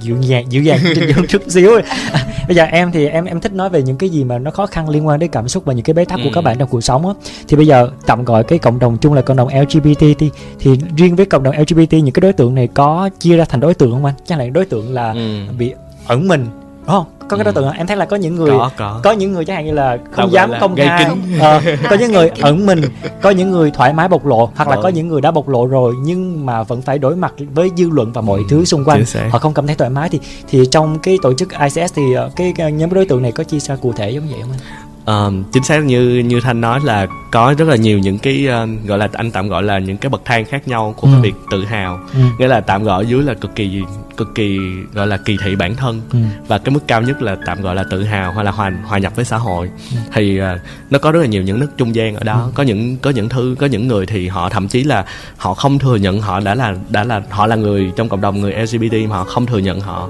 [0.00, 1.70] dịu nhàng dịu dàng trên chút xíu
[2.12, 4.50] à, bây giờ em thì em em thích nói về những cái gì mà nó
[4.50, 6.24] khó khăn liên quan đến cảm xúc và những cái bế tắc ừ.
[6.24, 7.14] của các bạn trong cuộc sống á
[7.48, 10.78] thì bây giờ tạm gọi cái cộng đồng chung là cộng đồng LGBT thì, thì
[10.96, 13.74] riêng với cộng đồng LGBT những cái đối tượng này có chia ra thành đối
[13.74, 15.44] tượng không anh chắc là đối tượng là ừ.
[15.58, 15.72] bị
[16.08, 16.46] ẩn mình
[16.88, 17.04] đúng không?
[17.28, 19.00] Có cái đối tượng em thấy là có những người có, có.
[19.04, 21.06] có những người chẳng hạn như là không Đâu dám công khai.
[21.40, 22.80] ờ, có những người ẩn mình
[23.22, 25.66] có những người thoải mái bộc lộ hoặc là có những người đã bộc lộ
[25.66, 28.84] rồi nhưng mà vẫn phải đối mặt với dư luận và mọi ừ, thứ xung
[28.84, 29.04] quanh.
[29.30, 32.30] họ không cảm thấy thoải mái thì thì trong cái tổ chức ICS thì ờ,
[32.36, 34.87] cái, cái nhóm đối tượng này có chia sẻ cụ thể giống vậy không anh?
[35.08, 38.86] Uh, chính xác như như thanh nói là có rất là nhiều những cái uh,
[38.86, 41.12] gọi là anh tạm gọi là những cái bậc thang khác nhau của ừ.
[41.12, 42.20] cái việc tự hào ừ.
[42.38, 43.82] nghĩa là tạm gọi dưới là cực kỳ
[44.16, 44.58] cực kỳ
[44.94, 46.18] gọi là kỳ thị bản thân ừ.
[46.48, 48.98] và cái mức cao nhất là tạm gọi là tự hào hoặc là hòa hòa
[48.98, 49.96] nhập với xã hội ừ.
[50.12, 50.44] thì uh,
[50.90, 52.50] nó có rất là nhiều những nước trung gian ở đó ừ.
[52.54, 55.04] có những có những thứ có những người thì họ thậm chí là
[55.36, 58.40] họ không thừa nhận họ đã là đã là họ là người trong cộng đồng
[58.40, 60.08] người LGBT mà họ không thừa nhận họ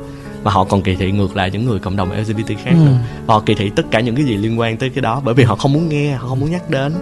[0.49, 2.85] và họ còn kỳ thị ngược lại những người cộng đồng LGBT khác ừ.
[2.87, 5.23] nữa và họ kỳ thị tất cả những cái gì liên quan tới cái đó
[5.25, 6.93] bởi vì họ không muốn nghe họ không muốn nhắc đến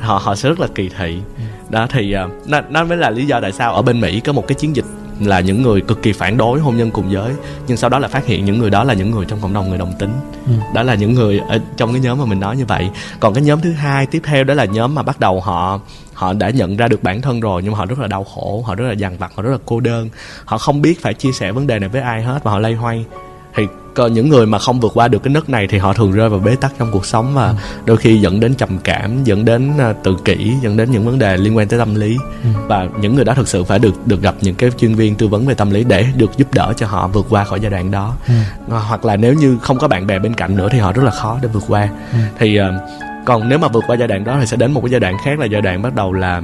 [0.00, 1.42] họ họ sẽ rất là kỳ thị ừ.
[1.68, 4.32] đó thì uh, nó nó mới là lý do tại sao ở bên Mỹ có
[4.32, 4.84] một cái chiến dịch
[5.20, 7.32] là những người cực kỳ phản đối hôn nhân cùng giới
[7.66, 9.68] nhưng sau đó là phát hiện những người đó là những người trong cộng đồng
[9.68, 10.12] người đồng tính
[10.46, 10.52] ừ.
[10.74, 13.44] đó là những người ở trong cái nhóm mà mình nói như vậy còn cái
[13.44, 15.80] nhóm thứ hai tiếp theo đó là nhóm mà bắt đầu họ
[16.20, 18.64] họ đã nhận ra được bản thân rồi nhưng mà họ rất là đau khổ
[18.66, 20.08] họ rất là dằn vặt họ rất là cô đơn
[20.44, 22.74] họ không biết phải chia sẻ vấn đề này với ai hết và họ lay
[22.74, 23.04] hoay
[23.54, 23.66] thì
[24.10, 26.40] những người mà không vượt qua được cái nấc này thì họ thường rơi vào
[26.40, 27.54] bế tắc trong cuộc sống và ừ.
[27.84, 31.18] đôi khi dẫn đến trầm cảm dẫn đến uh, tự kỷ dẫn đến những vấn
[31.18, 32.48] đề liên quan tới tâm lý ừ.
[32.66, 35.28] và những người đó thực sự phải được được gặp những cái chuyên viên tư
[35.28, 37.90] vấn về tâm lý để được giúp đỡ cho họ vượt qua khỏi giai đoạn
[37.90, 38.34] đó ừ.
[38.68, 41.10] hoặc là nếu như không có bạn bè bên cạnh nữa thì họ rất là
[41.10, 42.18] khó để vượt qua ừ.
[42.38, 42.66] thì uh,
[43.24, 45.16] còn nếu mà vượt qua giai đoạn đó thì sẽ đến một cái giai đoạn
[45.24, 46.42] khác là giai đoạn bắt đầu là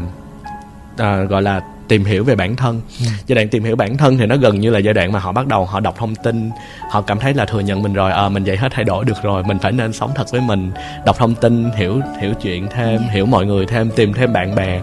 [0.93, 3.07] uh, gọi là tìm hiểu về bản thân ừ.
[3.27, 5.33] giai đoạn tìm hiểu bản thân thì nó gần như là giai đoạn mà họ
[5.33, 6.51] bắt đầu họ đọc thông tin
[6.91, 9.23] họ cảm thấy là thừa nhận mình rồi à, mình vậy hết thay đổi được
[9.23, 10.73] rồi mình phải nên sống thật với mình
[11.07, 13.05] đọc thông tin hiểu hiểu chuyện thêm ừ.
[13.11, 14.81] hiểu mọi người thêm tìm thêm bạn bè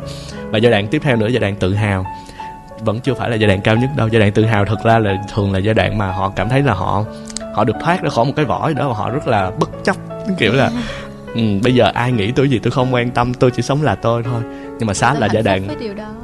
[0.50, 2.06] và giai đoạn tiếp theo nữa giai đoạn tự hào
[2.80, 5.00] vẫn chưa phải là giai đoạn cao nhất đâu giai đoạn tự hào thực ra
[5.00, 7.06] là thường là giai đoạn mà họ cảm thấy là họ
[7.54, 9.96] họ được thoát ra khỏi một cái vỏ đó và họ rất là bất chấp
[10.38, 10.72] kiểu là
[11.36, 13.96] ừ, bây giờ ai nghĩ tôi gì tôi không quan tâm tôi chỉ sống là
[13.96, 14.42] tôi thôi.
[14.80, 15.68] Nhưng mà sát là giai đoạn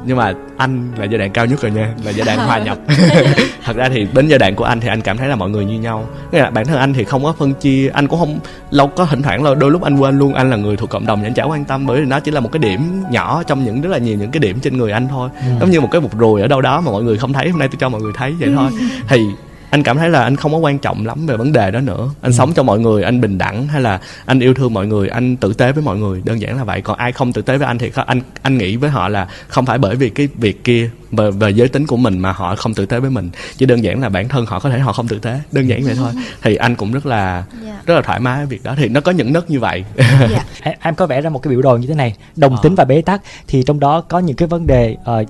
[0.04, 2.78] nhưng mà anh là giai đoạn cao nhất rồi nha là giai đoạn hòa nhập.
[3.64, 5.64] Thật ra thì đến giai đoạn của anh thì anh cảm thấy là mọi người
[5.64, 6.08] như nhau.
[6.32, 8.38] Nghĩa là bản thân anh thì không có phân chia anh cũng không
[8.70, 11.06] lâu có thỉnh thoảng là đôi lúc anh quên luôn anh là người thuộc cộng
[11.06, 13.64] đồng anh chả quan tâm bởi vì nó chỉ là một cái điểm nhỏ trong
[13.64, 15.30] những rất là nhiều những cái điểm trên người anh thôi.
[15.34, 15.52] Ừ.
[15.60, 17.58] giống như một cái vụt ruồi ở đâu đó mà mọi người không thấy hôm
[17.58, 18.70] nay tôi cho mọi người thấy vậy thôi.
[19.08, 19.26] Thì
[19.70, 22.08] anh cảm thấy là anh không có quan trọng lắm về vấn đề đó nữa
[22.20, 22.36] anh ừ.
[22.36, 25.36] sống cho mọi người anh bình đẳng hay là anh yêu thương mọi người anh
[25.36, 27.66] tử tế với mọi người đơn giản là vậy còn ai không tử tế với
[27.66, 30.90] anh thì anh anh nghĩ với họ là không phải bởi vì cái việc kia
[31.10, 33.84] về, về giới tính của mình mà họ không tử tế với mình chỉ đơn
[33.84, 36.12] giản là bản thân họ có thể họ không tử tế đơn giản vậy thôi
[36.42, 37.46] thì anh cũng rất là yeah.
[37.64, 37.82] Dạ.
[37.86, 40.30] rất là thoải mái với việc đó thì nó có những nấc như vậy yeah.
[40.30, 40.72] Dạ.
[40.80, 42.60] em có vẽ ra một cái biểu đồ như thế này đồng ờ.
[42.62, 45.28] tính và bế tắc thì trong đó có những cái vấn đề uh,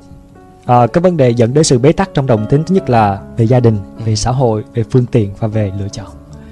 [0.66, 3.20] à, cái vấn đề dẫn đến sự bế tắc trong đồng tính thứ nhất là
[3.36, 6.06] về gia đình về xã hội về phương tiện và về lựa chọn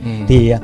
[0.04, 0.10] ừ.
[0.28, 0.58] thì à,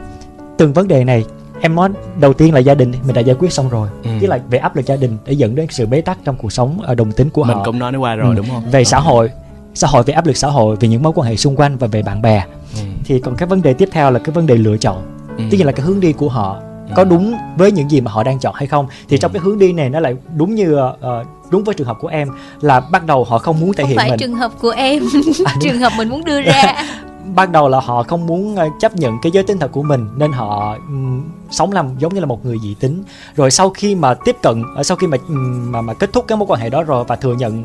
[0.59, 1.25] từng vấn đề này
[1.61, 1.89] em nói
[2.21, 4.11] đầu tiên là gia đình mình đã giải quyết xong rồi ừ.
[4.21, 6.53] tức là về áp lực gia đình để dẫn đến sự bế tắc trong cuộc
[6.53, 8.37] sống ở đồng tính của mình họ mình cũng nói nó qua rồi ừ.
[8.37, 9.31] đúng không về xã hội
[9.75, 11.87] xã hội về áp lực xã hội về những mối quan hệ xung quanh và
[11.87, 12.81] về bạn bè ừ.
[13.05, 15.03] thì còn cái vấn đề tiếp theo là cái vấn đề lựa chọn
[15.39, 15.45] ừ.
[15.51, 16.61] tức là cái hướng đi của họ
[16.97, 17.09] có ừ.
[17.11, 19.21] đúng với những gì mà họ đang chọn hay không thì ừ.
[19.21, 22.09] trong cái hướng đi này nó lại đúng như uh, đúng với trường hợp của
[22.09, 22.29] em
[22.61, 24.19] là bắt đầu họ không muốn thể không hiện phải mình.
[24.19, 25.03] trường hợp của em
[25.45, 26.85] à, trường hợp mình muốn đưa ra.
[27.35, 30.09] Ban đầu là họ không muốn ờ, chấp nhận cái giới tính thật của mình
[30.17, 33.03] nên họ um, sống làm giống như là một người dị tính.
[33.37, 36.39] Rồi sau khi mà tiếp cận ờ, sau khi mà mà mà kết thúc cái
[36.39, 37.65] mối quan hệ đó rồi và thừa nhận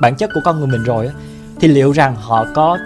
[0.00, 1.10] bản chất của con người mình rồi
[1.60, 2.78] thì liệu rằng họ có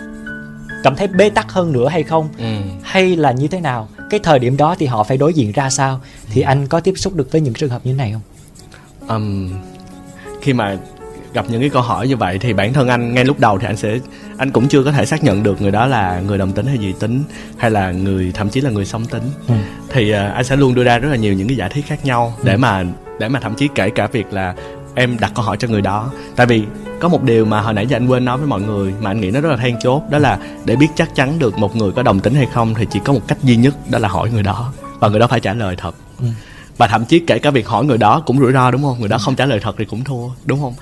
[0.83, 2.29] cảm thấy bế tắc hơn nữa hay không?
[2.38, 2.44] Ừ.
[2.83, 3.88] hay là như thế nào?
[4.11, 6.00] Cái thời điểm đó thì họ phải đối diện ra sao?
[6.31, 6.46] Thì ừ.
[6.46, 8.22] anh có tiếp xúc được với những trường hợp như thế này không?
[9.09, 9.53] Um,
[10.40, 10.76] khi mà
[11.33, 13.66] gặp những cái câu hỏi như vậy thì bản thân anh ngay lúc đầu thì
[13.66, 13.98] anh sẽ
[14.37, 16.79] anh cũng chưa có thể xác nhận được người đó là người đồng tính hay
[16.79, 17.22] dị tính
[17.57, 19.55] hay là người thậm chí là người song tính ừ.
[19.88, 22.05] thì uh, anh sẽ luôn đưa ra rất là nhiều những cái giả thiết khác
[22.05, 22.42] nhau ừ.
[22.46, 22.85] để mà
[23.18, 24.55] để mà thậm chí kể cả việc là
[24.94, 26.64] em đặt câu hỏi cho người đó tại vì
[27.00, 29.20] có một điều mà hồi nãy giờ anh quên nói với mọi người mà anh
[29.20, 31.92] nghĩ nó rất là then chốt đó là để biết chắc chắn được một người
[31.92, 34.31] có đồng tính hay không thì chỉ có một cách duy nhất đó là hỏi
[34.31, 36.26] người đó và người đó phải trả lời thật ừ
[36.80, 39.00] và thậm chí kể cả việc hỏi người đó cũng rủi ro đúng không?
[39.00, 40.74] Người đó không trả lời thật thì cũng thua đúng không?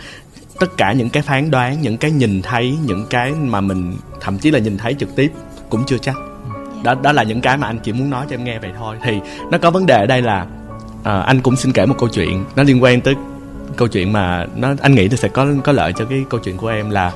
[0.61, 4.39] Tất cả những cái phán đoán những cái nhìn thấy những cái mà mình thậm
[4.39, 5.33] chí là nhìn thấy trực tiếp
[5.71, 6.15] cũng chưa chắc.
[6.83, 8.97] Đó đó là những cái mà anh chỉ muốn nói cho em nghe vậy thôi.
[9.03, 10.47] Thì nó có vấn đề ở đây là
[11.05, 12.45] à, anh cũng xin kể một câu chuyện.
[12.57, 13.15] Nó liên quan tới
[13.77, 16.57] câu chuyện mà nó anh nghĩ thì sẽ có có lợi cho cái câu chuyện
[16.57, 17.13] của em là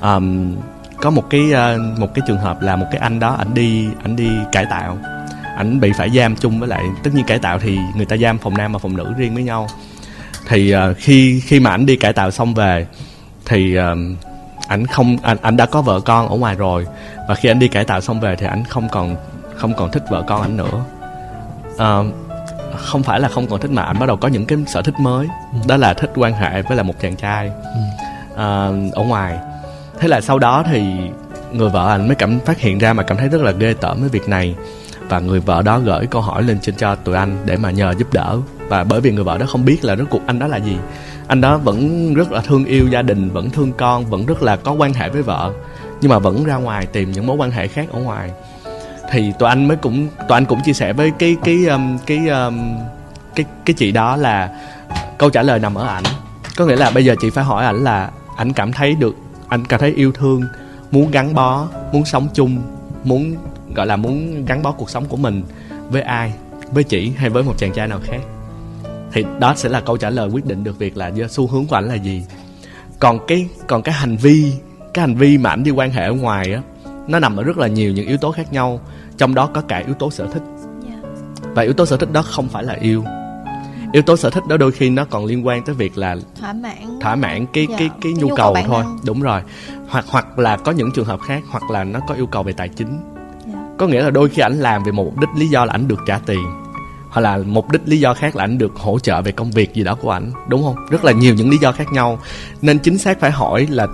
[0.00, 0.56] um,
[1.00, 3.88] có một cái uh, một cái trường hợp là một cái anh đó ảnh đi
[4.02, 4.98] ảnh đi cải tạo
[5.58, 8.38] ảnh bị phải giam chung với lại tất nhiên cải tạo thì người ta giam
[8.38, 9.68] phòng nam và phòng nữ riêng với nhau
[10.48, 12.86] thì uh, khi khi mà ảnh đi cải tạo xong về
[13.44, 13.84] thì uh,
[14.68, 16.86] ảnh không ảnh, ảnh đã có vợ con ở ngoài rồi
[17.28, 19.16] và khi ảnh đi cải tạo xong về thì ảnh không còn
[19.54, 20.84] không còn thích vợ con ảnh nữa
[21.74, 22.06] uh,
[22.76, 24.94] không phải là không còn thích mà ảnh bắt đầu có những cái sở thích
[25.00, 25.58] mới ừ.
[25.68, 27.80] đó là thích quan hệ với là một chàng trai ừ.
[28.32, 29.38] uh, ở ngoài
[29.98, 30.82] thế là sau đó thì
[31.52, 34.00] người vợ anh mới cảm phát hiện ra mà cảm thấy rất là ghê tởm
[34.00, 34.54] với việc này
[35.08, 37.94] và người vợ đó gửi câu hỏi lên trên cho tụi anh để mà nhờ
[37.98, 38.38] giúp đỡ.
[38.68, 40.76] Và bởi vì người vợ đó không biết là rốt cuộc anh đó là gì
[41.28, 44.56] anh đó vẫn rất là thương yêu gia đình vẫn thương con vẫn rất là
[44.56, 45.52] có quan hệ với vợ
[46.00, 48.30] nhưng mà vẫn ra ngoài tìm những mối quan hệ khác ở ngoài.
[49.10, 52.28] Thì tụi anh mới cũng tụi anh cũng chia sẻ với cái cái um, cái
[52.28, 52.78] um,
[53.34, 54.50] cái cái chị đó là
[55.18, 56.02] câu trả lời nằm ở ảnh.
[56.56, 59.16] Có nghĩa là bây giờ chị phải hỏi ảnh là ảnh cảm thấy được
[59.48, 60.42] anh cảm thấy yêu thương
[60.90, 62.62] muốn gắn bó muốn sống chung
[63.04, 63.36] muốn
[63.74, 65.42] gọi là muốn gắn bó cuộc sống của mình
[65.90, 66.32] với ai
[66.72, 68.20] với chị hay với một chàng trai nào khác.
[69.12, 71.76] Thì đó sẽ là câu trả lời quyết định được việc là xu hướng của
[71.76, 72.24] ảnh là gì.
[72.98, 74.52] Còn cái còn cái hành vi
[74.94, 76.62] cái hành vi mà ảnh đi quan hệ ở ngoài á
[77.08, 78.80] nó nằm ở rất là nhiều những yếu tố khác nhau
[79.16, 80.42] trong đó có cả yếu tố sở thích.
[80.82, 81.08] Dạ.
[81.42, 83.04] và yếu tố sở thích đó không phải là yêu.
[83.92, 86.52] Yếu tố sở thích đó đôi khi nó còn liên quan tới việc là thỏa
[86.52, 87.00] mãn.
[87.00, 88.84] thỏa mãn cái dạ, cái, cái nhu, nhu cầu, cầu thôi.
[89.04, 89.40] đúng rồi.
[89.88, 92.52] Hoặc hoặc là có những trường hợp khác hoặc là nó có yêu cầu về
[92.52, 93.17] tài chính
[93.78, 95.88] có nghĩa là đôi khi ảnh làm vì một mục đích lý do là ảnh
[95.88, 96.44] được trả tiền.
[97.08, 99.74] Hoặc là mục đích lý do khác là ảnh được hỗ trợ về công việc
[99.74, 100.76] gì đó của ảnh, đúng không?
[100.90, 102.18] Rất là nhiều những lý do khác nhau.
[102.62, 103.86] Nên chính xác phải hỏi là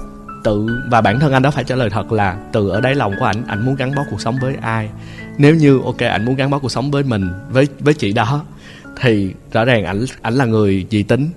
[0.45, 3.13] tự, và bản thân anh đó phải trả lời thật là từ ở đáy lòng
[3.19, 4.89] của ảnh ảnh muốn gắn bó cuộc sống với ai?
[5.39, 8.45] Nếu như, ok, ảnh muốn gắn bó cuộc sống với mình, với với chị đó,
[9.01, 11.31] thì rõ ràng ảnh ảnh là người dị tính.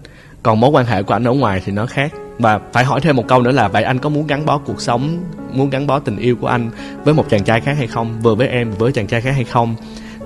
[0.43, 3.15] Còn mối quan hệ của ảnh ở ngoài thì nó khác và phải hỏi thêm
[3.15, 5.99] một câu nữa là vậy anh có muốn gắn bó cuộc sống muốn gắn bó
[5.99, 6.69] tình yêu của anh
[7.03, 8.21] với một chàng trai khác hay không?
[8.21, 9.75] Vừa với em với chàng trai khác hay không?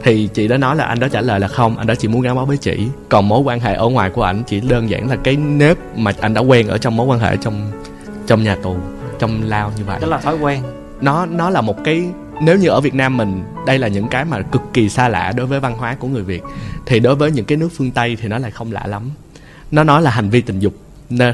[0.03, 2.21] Thì chị đó nói là anh đó trả lời là không anh đó chỉ muốn
[2.21, 2.87] gắn bó với chị.
[3.09, 6.11] Còn mối quan hệ ở ngoài của ảnh chỉ đơn giản là cái nếp mà
[6.21, 7.71] anh đã quen ở trong mối quan hệ trong
[8.27, 8.75] trong nhà tù
[9.19, 9.99] trong lao như vậy.
[10.01, 10.63] Đó là thói quen.
[11.01, 12.03] Nó nó là một cái
[12.41, 15.33] nếu như ở Việt Nam mình đây là những cái mà cực kỳ xa lạ
[15.35, 16.43] đối với văn hóa của người Việt.
[16.85, 19.09] Thì đối với những cái nước phương Tây thì nó lại không lạ lắm.
[19.71, 20.73] Nó nói là hành vi tình dục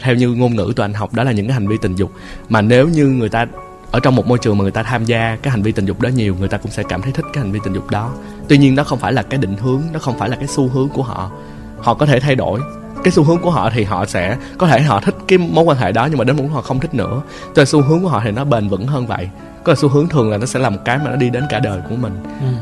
[0.02, 2.12] theo như ngôn ngữ tụi anh học đó là những cái hành vi tình dục.
[2.50, 3.46] Mà nếu như người ta
[3.92, 6.02] ở trong một môi trường mà người ta tham gia cái hành vi tình dục
[6.02, 8.14] đó nhiều người ta cũng sẽ cảm thấy thích cái hành vi tình dục đó.
[8.48, 10.68] Tuy nhiên nó không phải là cái định hướng nó không phải là cái xu
[10.68, 11.32] hướng của họ.
[11.80, 12.60] Họ có thể thay đổi.
[13.04, 15.78] Cái xu hướng của họ thì họ sẽ có thể họ thích cái mối quan
[15.78, 17.22] hệ đó nhưng mà đến lúc họ không thích nữa.
[17.56, 19.30] Cho xu hướng của họ thì nó bền vững hơn vậy.
[19.64, 21.60] Có xu hướng thường là nó sẽ là một cái mà nó đi đến cả
[21.60, 22.14] đời của mình.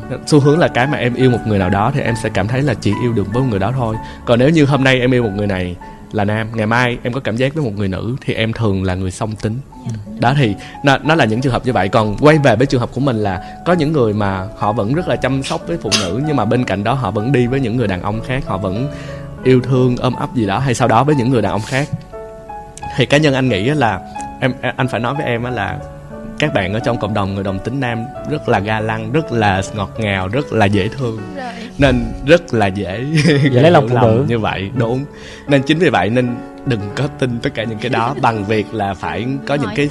[0.10, 0.18] Ừ.
[0.26, 2.48] xu hướng là cái mà em yêu một người nào đó thì em sẽ cảm
[2.48, 3.96] thấy là chỉ yêu được với một người đó thôi.
[4.26, 5.76] Còn nếu như hôm nay em yêu một người này
[6.12, 6.48] là nam.
[6.54, 9.12] Ngày mai em có cảm giác với một người nữ thì em thường là người
[9.12, 9.58] song tính.
[10.20, 11.90] Đó thì nó, nó là những trường hợp như vậy.
[11.90, 14.94] Còn quay về với trường hợp của mình là có những người mà họ vẫn
[14.94, 17.48] rất là chăm sóc với phụ nữ nhưng mà bên cạnh đó họ vẫn đi
[17.48, 18.88] với những người đàn ông khác họ vẫn
[19.44, 21.88] yêu thương ôm ấp gì đó hay sau đó với những người đàn ông khác.
[22.98, 24.00] Thì cá nhân anh nghĩ là
[24.40, 25.80] em anh phải nói với em là
[26.40, 29.32] các bạn ở trong cộng đồng người đồng tính nam rất là ga lăng rất
[29.32, 31.20] là ngọt ngào rất là dễ thương.
[31.36, 31.54] Rồi.
[31.78, 33.06] nên rất là dễ
[33.52, 34.26] dễ lấy lòng phụ nữ.
[34.28, 35.06] như vậy đúng.
[35.48, 38.74] Nên chính vì vậy nên đừng có tin tất cả những cái đó bằng việc
[38.74, 39.90] là phải có những cái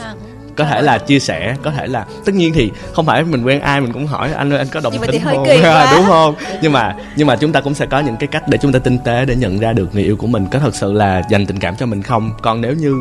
[0.56, 3.60] có thể là chia sẻ có thể là tất nhiên thì không phải mình quen
[3.60, 5.46] ai mình cũng hỏi anh ơi anh có đồng tính không?
[5.96, 6.34] đúng không?
[6.62, 8.78] Nhưng mà nhưng mà chúng ta cũng sẽ có những cái cách để chúng ta
[8.78, 11.46] tinh tế để nhận ra được người yêu của mình có thật sự là dành
[11.46, 12.30] tình cảm cho mình không.
[12.42, 12.94] Còn nếu như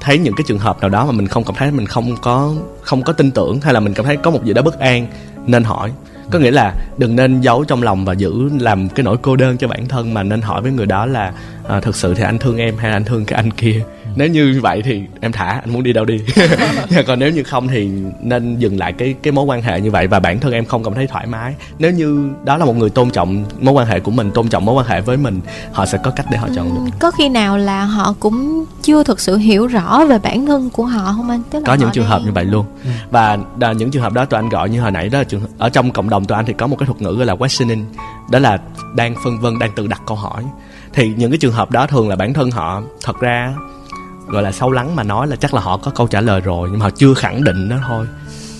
[0.00, 2.54] thấy những cái trường hợp nào đó mà mình không cảm thấy mình không có
[2.82, 5.06] không có tin tưởng hay là mình cảm thấy có một gì đó bất an
[5.46, 5.92] nên hỏi.
[6.30, 9.56] Có nghĩa là đừng nên giấu trong lòng và giữ làm cái nỗi cô đơn
[9.56, 11.32] cho bản thân mà nên hỏi với người đó là
[11.68, 13.84] à, thực sự thì anh thương em hay là anh thương cái anh kia?
[14.16, 16.20] Nếu như vậy thì em thả anh muốn đi đâu đi.
[17.06, 17.90] Còn nếu như không thì
[18.22, 20.84] nên dừng lại cái cái mối quan hệ như vậy và bản thân em không
[20.84, 21.54] cảm thấy thoải mái.
[21.78, 24.64] Nếu như đó là một người tôn trọng mối quan hệ của mình tôn trọng
[24.64, 25.40] mối quan hệ với mình
[25.72, 26.90] họ sẽ có cách để họ chọn được.
[26.98, 30.84] Có khi nào là họ cũng chưa thực sự hiểu rõ về bản thân của
[30.84, 31.42] họ không anh?
[31.50, 32.66] Tức là có những trường hợp như vậy luôn.
[32.84, 32.90] Ừ.
[33.10, 35.42] và đà, những trường hợp đó tụi anh gọi như hồi nãy đó là trường
[35.58, 37.84] ở trong cộng đồng tụi anh thì có một cái thuật ngữ gọi là questioning.
[38.30, 38.58] Đó là
[38.94, 40.44] đang phân vân đang tự đặt câu hỏi.
[40.92, 43.54] Thì những cái trường hợp đó thường là bản thân họ thật ra
[44.32, 46.68] gọi là sâu lắng mà nói là chắc là họ có câu trả lời rồi
[46.70, 48.06] nhưng mà họ chưa khẳng định đó thôi.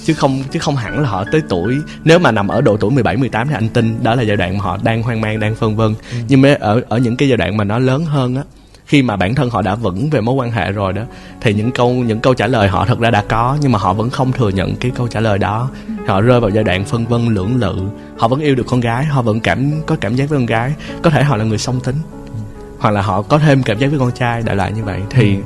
[0.05, 2.91] Chứ không chứ không hẳn là họ tới tuổi nếu mà nằm ở độ tuổi
[2.91, 5.55] 17 18 thì anh tin đó là giai đoạn mà họ đang hoang mang đang
[5.55, 5.95] phân vân.
[6.13, 6.19] Ừ.
[6.29, 8.43] nhưng mà ở ở những cái giai đoạn mà nó lớn hơn á
[8.91, 11.03] khi mà bản thân họ đã vững về mối quan hệ rồi đó
[11.41, 13.93] thì những câu những câu trả lời họ thật ra đã có nhưng mà họ
[13.93, 15.71] vẫn không thừa nhận cái câu trả lời đó.
[16.07, 17.75] Họ rơi vào giai đoạn phân vân lưỡng lự.
[18.19, 20.75] Họ vẫn yêu được con gái họ vẫn cảm có cảm giác với con gái.
[21.03, 21.97] Có thể họ là người song tính
[22.81, 25.01] hoặc là họ có thêm cảm giác với con trai đại loại như vậy.
[25.11, 25.43] Thì ừ.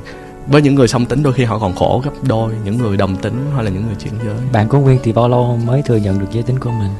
[0.47, 3.15] với những người song tính đôi khi họ còn khổ gấp đôi những người đồng
[3.15, 4.35] tính hoặc là những người chuyển giới.
[4.51, 6.91] Bạn của nguyên thì bao lâu mới thừa nhận được giới tính của mình?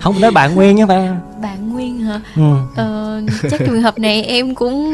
[0.00, 2.20] Không nói bạn nguyên nhé bạn bạn nguyên hả?
[2.36, 2.42] Ừ.
[2.76, 3.20] ờ,
[3.50, 4.90] chắc trường hợp này em cũng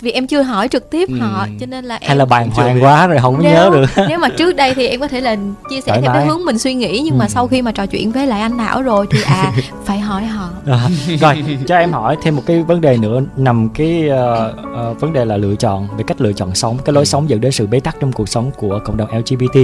[0.00, 1.18] vì em chưa hỏi trực tiếp ừ.
[1.18, 4.04] họ cho nên là em hay là bàn hoàng quá rồi không nếu, nhớ được
[4.08, 5.36] nếu mà trước đây thì em có thể là
[5.70, 7.18] chia sẻ theo cái hướng mình suy nghĩ nhưng ừ.
[7.18, 9.52] mà sau khi mà trò chuyện với lại anh thảo rồi thì à
[9.84, 10.88] phải hỏi họ à,
[11.20, 14.54] rồi cho em hỏi thêm một cái vấn đề nữa nằm cái uh,
[14.90, 17.04] uh, vấn đề là lựa chọn về cách lựa chọn sống cái lối ừ.
[17.04, 19.56] sống dẫn đến sự bế tắc trong cuộc sống của cộng đồng lgbt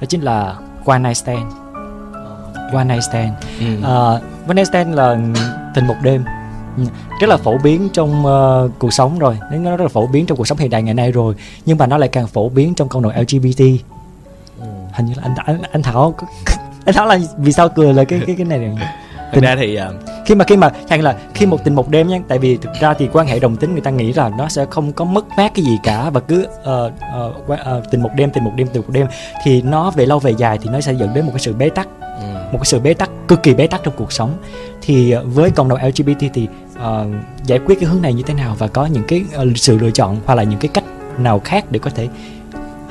[0.00, 1.52] đó chính là one night stand
[2.72, 3.66] one night stand ừ.
[3.78, 5.16] uh, one night stand là
[5.74, 6.24] tình một đêm.
[7.20, 9.38] Rất là phổ biến trong uh, cuộc sống rồi.
[9.52, 11.34] Nó rất là phổ biến trong cuộc sống hiện đại ngày nay rồi.
[11.66, 13.60] Nhưng mà nó lại càng phổ biến trong cộng đồng LGBT
[14.60, 14.66] ừ.
[14.92, 16.14] hình như là anh anh anh thảo
[16.84, 18.88] anh thảo là vì sao cười là cái cái cái này này?
[19.32, 20.26] Thực ra thì uh...
[20.26, 22.72] khi mà khi mà hay là khi một tình một đêm nhé tại vì thực
[22.80, 25.24] ra thì quan hệ đồng tính người ta nghĩ là nó sẽ không có mất
[25.36, 28.68] mát cái gì cả và cứ uh, uh, uh, tình một đêm tình một đêm
[28.72, 29.06] tình một đêm
[29.44, 31.68] thì nó về lâu về dài thì nó sẽ dẫn đến một cái sự bế
[31.68, 31.88] tắc.
[32.00, 32.26] Ừ.
[32.52, 34.30] một cái sự bế tắc cực kỳ bế tắc trong cuộc sống.
[34.82, 37.06] Thì với cộng đồng LGBT thì uh,
[37.44, 39.90] giải quyết cái hướng này như thế nào và có những cái uh, sự lựa
[39.90, 40.84] chọn hoặc là những cái cách
[41.18, 42.08] nào khác để có thể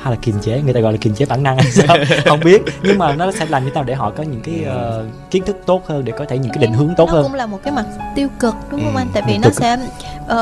[0.06, 1.96] hay là kiềm chế người ta gọi là kiềm chế bản năng hay sao?
[2.24, 2.62] Không biết.
[2.82, 5.42] Nhưng mà nó sẽ làm như thế nào để họ có những cái uh, kiến
[5.46, 7.22] thức tốt hơn để có thể những cái định hướng tốt nó hơn?
[7.22, 9.08] cũng là một cái mặt tiêu cực đúng không ừ, anh?
[9.12, 9.78] Tại vì nó sẽ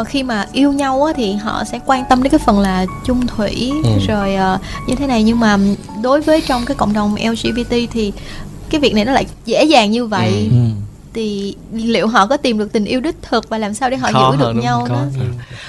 [0.00, 2.86] uh, khi mà yêu nhau á, thì họ sẽ quan tâm đến cái phần là
[3.06, 3.90] chung thủy ừ.
[4.08, 5.22] rồi uh, như thế này.
[5.22, 5.58] Nhưng mà
[6.02, 8.12] đối với trong cái cộng đồng LGBT thì
[8.70, 10.50] cái việc này nó lại dễ dàng như vậy.
[10.50, 10.83] Ừ.
[11.14, 14.12] thì liệu họ có tìm được tình yêu đích thực và làm sao để họ
[14.12, 15.04] Khó giữ được nhau đó?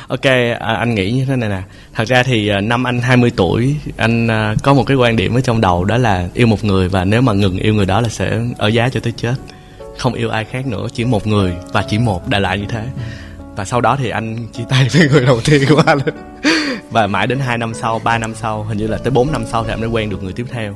[0.08, 0.26] Ok
[0.60, 1.62] à, anh nghĩ như thế này nè.
[1.94, 5.36] Thật ra thì à, năm anh 20 tuổi anh à, có một cái quan điểm
[5.36, 8.02] ở trong đầu đó là yêu một người và nếu mà ngừng yêu người đó
[8.02, 9.36] là sẽ ở giá cho tới chết.
[9.98, 12.84] Không yêu ai khác nữa chỉ một người và chỉ một đại lại như thế.
[13.56, 16.00] Và sau đó thì anh chia tay với người đầu tiên của anh.
[16.92, 19.44] Và mãi đến 2 năm sau 3 năm sau hình như là tới 4 năm
[19.52, 20.76] sau thì anh mới quen được người tiếp theo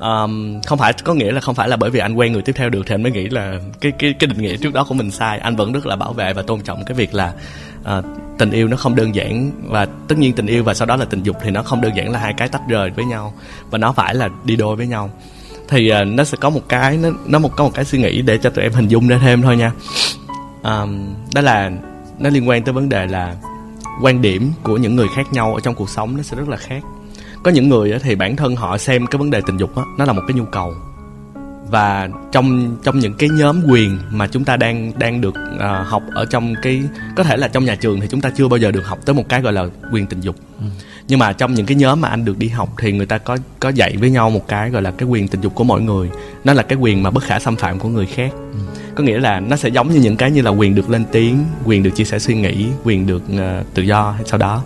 [0.00, 2.52] um, không phải có nghĩa là không phải là bởi vì anh quen người tiếp
[2.52, 4.94] theo được thì anh mới nghĩ là cái cái cái định nghĩa trước đó của
[4.94, 5.38] mình sai.
[5.38, 7.32] Anh vẫn rất là bảo vệ và tôn trọng cái việc là
[7.80, 8.04] uh,
[8.38, 11.04] tình yêu nó không đơn giản và tất nhiên tình yêu và sau đó là
[11.04, 13.34] tình dục thì nó không đơn giản là hai cái tách rời với nhau
[13.70, 15.10] và nó phải là đi đôi với nhau.
[15.68, 18.22] Thì uh, nó sẽ có một cái nó nó một có một cái suy nghĩ
[18.22, 19.72] để cho tụi em hình dung ra thêm thôi nha.
[20.62, 21.70] Um, đó là
[22.18, 23.36] nó liên quan tới vấn đề là
[24.02, 26.56] quan điểm của những người khác nhau ở trong cuộc sống nó sẽ rất là
[26.56, 26.82] khác
[27.48, 30.04] có những người thì bản thân họ xem cái vấn đề tình dục đó, nó
[30.04, 30.74] là một cái nhu cầu.
[31.70, 36.02] Và trong trong những cái nhóm quyền mà chúng ta đang đang được uh, học
[36.14, 36.82] ở trong cái
[37.16, 39.14] có thể là trong nhà trường thì chúng ta chưa bao giờ được học tới
[39.14, 40.36] một cái gọi là quyền tình dục.
[40.60, 40.66] Ừ.
[41.08, 43.36] nhưng mà trong những cái nhóm mà anh được đi học thì người ta có
[43.60, 46.10] có dạy với nhau một cái gọi là cái quyền tình dục của mọi người.
[46.44, 48.32] Nó là cái quyền mà bất khả xâm phạm của người khác.
[48.52, 48.58] Ừ.
[48.94, 51.44] có nghĩa là nó sẽ giống như những cái như là quyền được lên tiếng
[51.64, 54.62] quyền được chia sẻ suy nghĩ quyền được uh, tự do sau đó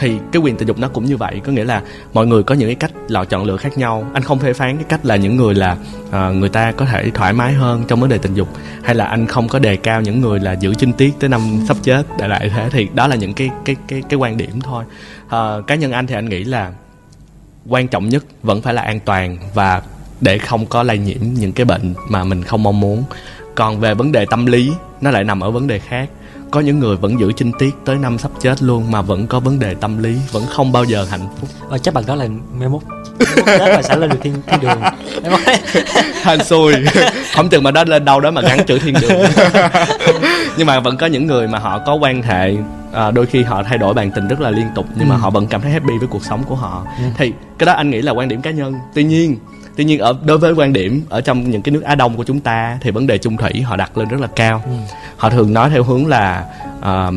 [0.00, 1.82] thì cái quyền tình dục nó cũng như vậy có nghĩa là
[2.12, 4.06] mọi người có những cái cách lựa chọn lựa khác nhau.
[4.12, 5.76] Anh không phê phán cái cách là những người là
[6.08, 8.48] uh, người ta có thể thoải mái hơn trong vấn đề tình dục
[8.82, 11.40] hay là anh không có đề cao những người là giữ chinh tiết tới năm
[11.68, 12.68] sắp chết đại lại thế.
[12.72, 14.84] Thì đó là những cái cái cái cái quan điểm thôi.
[15.26, 16.72] Uh, cá nhân anh thì anh nghĩ là
[17.68, 19.82] quan trọng nhất vẫn phải là an toàn và
[20.20, 23.04] để không có lây nhiễm những cái bệnh mà mình không mong muốn.
[23.54, 26.08] Còn về vấn đề tâm lý nó lại nằm ở vấn đề khác
[26.50, 29.40] có những người vẫn giữ chinh tiết tới năm sắp chết luôn mà vẫn có
[29.40, 31.50] vấn đề tâm lý vẫn không bao giờ hạnh phúc.
[31.68, 32.82] Ờ, chắc bằng đó là mai mốt.
[33.46, 34.80] Chết và sẽ lên được thiên, thiên đường.
[36.22, 36.74] Hên xui.
[37.34, 39.20] Không chừng mà đó lên đâu đó mà gắn chữ thiên đường.
[40.56, 42.56] Nhưng mà vẫn có những người mà họ có quan hệ
[42.92, 45.10] à, đôi khi họ thay đổi bàn tình rất là liên tục nhưng ừ.
[45.10, 46.86] mà họ vẫn cảm thấy happy với cuộc sống của họ.
[46.98, 47.04] Ừ.
[47.16, 48.74] thì cái đó anh nghĩ là quan điểm cá nhân.
[48.94, 49.36] Tuy nhiên
[49.80, 52.24] tuy nhiên ở đối với quan điểm ở trong những cái nước á đông của
[52.24, 54.62] chúng ta thì vấn đề chung thủy họ đặt lên rất là cao.
[54.66, 54.72] Ừ.
[55.16, 56.44] họ thường nói theo hướng là
[56.78, 57.14] uh,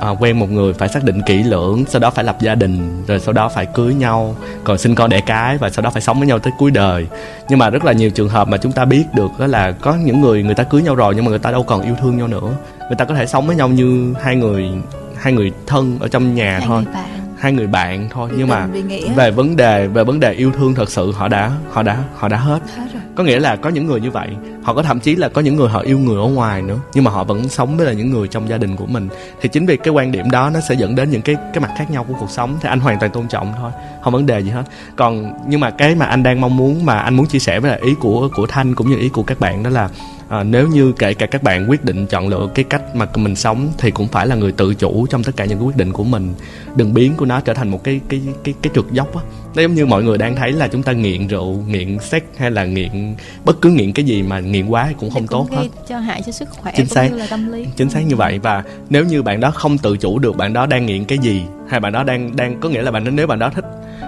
[0.00, 3.04] à, quen một người phải xác định kỹ lưỡng sau đó phải lập gia đình
[3.06, 6.02] rồi sau đó phải cưới nhau còn sinh con đẻ cái và sau đó phải
[6.02, 7.06] sống với nhau tới cuối đời.
[7.48, 9.94] Nhưng mà rất là nhiều trường hợp mà chúng ta biết được đó là có
[9.94, 12.18] những người người ta cưới nhau rồi nhưng mà người ta đâu còn yêu thương
[12.18, 12.50] nhau nữa.
[12.78, 14.70] Người ta có thể sống với nhau như hai người
[15.16, 16.84] hai người thân ở trong nhà hai thôi.
[16.84, 18.30] người hai người bạn thôi.
[18.36, 18.68] Nhưng mà
[19.16, 22.28] về vấn đề về vấn đề yêu thương thật sự họ đã họ đã họ
[22.28, 23.02] đã hết, hết rồi.
[23.14, 24.28] có nghĩa là có những người như vậy
[24.62, 27.04] họ có thậm chí là có những người họ yêu người ở ngoài nữa nhưng
[27.04, 29.08] mà họ vẫn sống với là những người trong gia đình của mình.
[29.40, 31.70] Thì chính vì cái quan điểm đó nó sẽ dẫn đến những cái cái mặt
[31.78, 32.56] khác nhau của cuộc sống.
[32.60, 33.70] Thì anh hoàn toàn tôn trọng thôi
[34.02, 34.64] không vấn đề gì hết.
[34.96, 37.70] Còn nhưng mà cái mà anh đang mong muốn mà anh muốn chia sẻ với
[37.70, 39.88] là ý của của thanh cũng như ý của các bạn đó là
[40.28, 43.36] à, nếu như kể cả các bạn quyết định chọn lựa cái cách mà mình
[43.36, 45.92] sống thì cũng phải là người tự chủ trong tất cả những cái quyết định
[45.92, 46.34] của mình.
[46.76, 49.22] Đừng biến của nó trở thành một cái cái cái cái trượt dốc á.
[49.54, 52.50] Nó giống như mọi người đang thấy là chúng ta nghiện rượu nghiện sex hay
[52.50, 55.68] là nghiện bất cứ nghiện cái gì mà nghiện quá cũng không cũng tốt hết.
[55.88, 57.66] cho hại cho sức khỏe chính xác như là tâm lý.
[57.76, 58.38] Chính xác như vậy.
[58.38, 61.42] Và nếu như bạn đó không tự chủ được bạn đó đang nghiện cái gì
[61.68, 63.64] hay bạn đó đang đang có nghĩa là bạn nếu bạn đó thích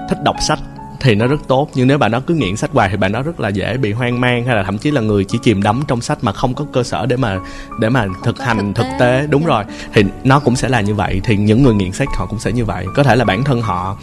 [0.09, 0.59] thích đọc sách
[1.01, 1.69] thì nó rất tốt.
[1.75, 3.93] Nhưng nếu bạn đó cứ nghiện sách hoài thì bạn đó rất là dễ bị
[3.93, 6.55] hoang mang hay là thậm chí là người chỉ chìm đắm trong sách mà không
[6.55, 7.39] có cơ sở để mà
[7.81, 9.27] để mà thực hành thực tế.
[9.31, 9.65] đúng rồi.
[9.93, 11.21] Thì nó cũng sẽ là như vậy.
[11.25, 12.87] Thì những người nghiện sách họ cũng sẽ như vậy.
[12.95, 13.97] Có thể là bản thân họ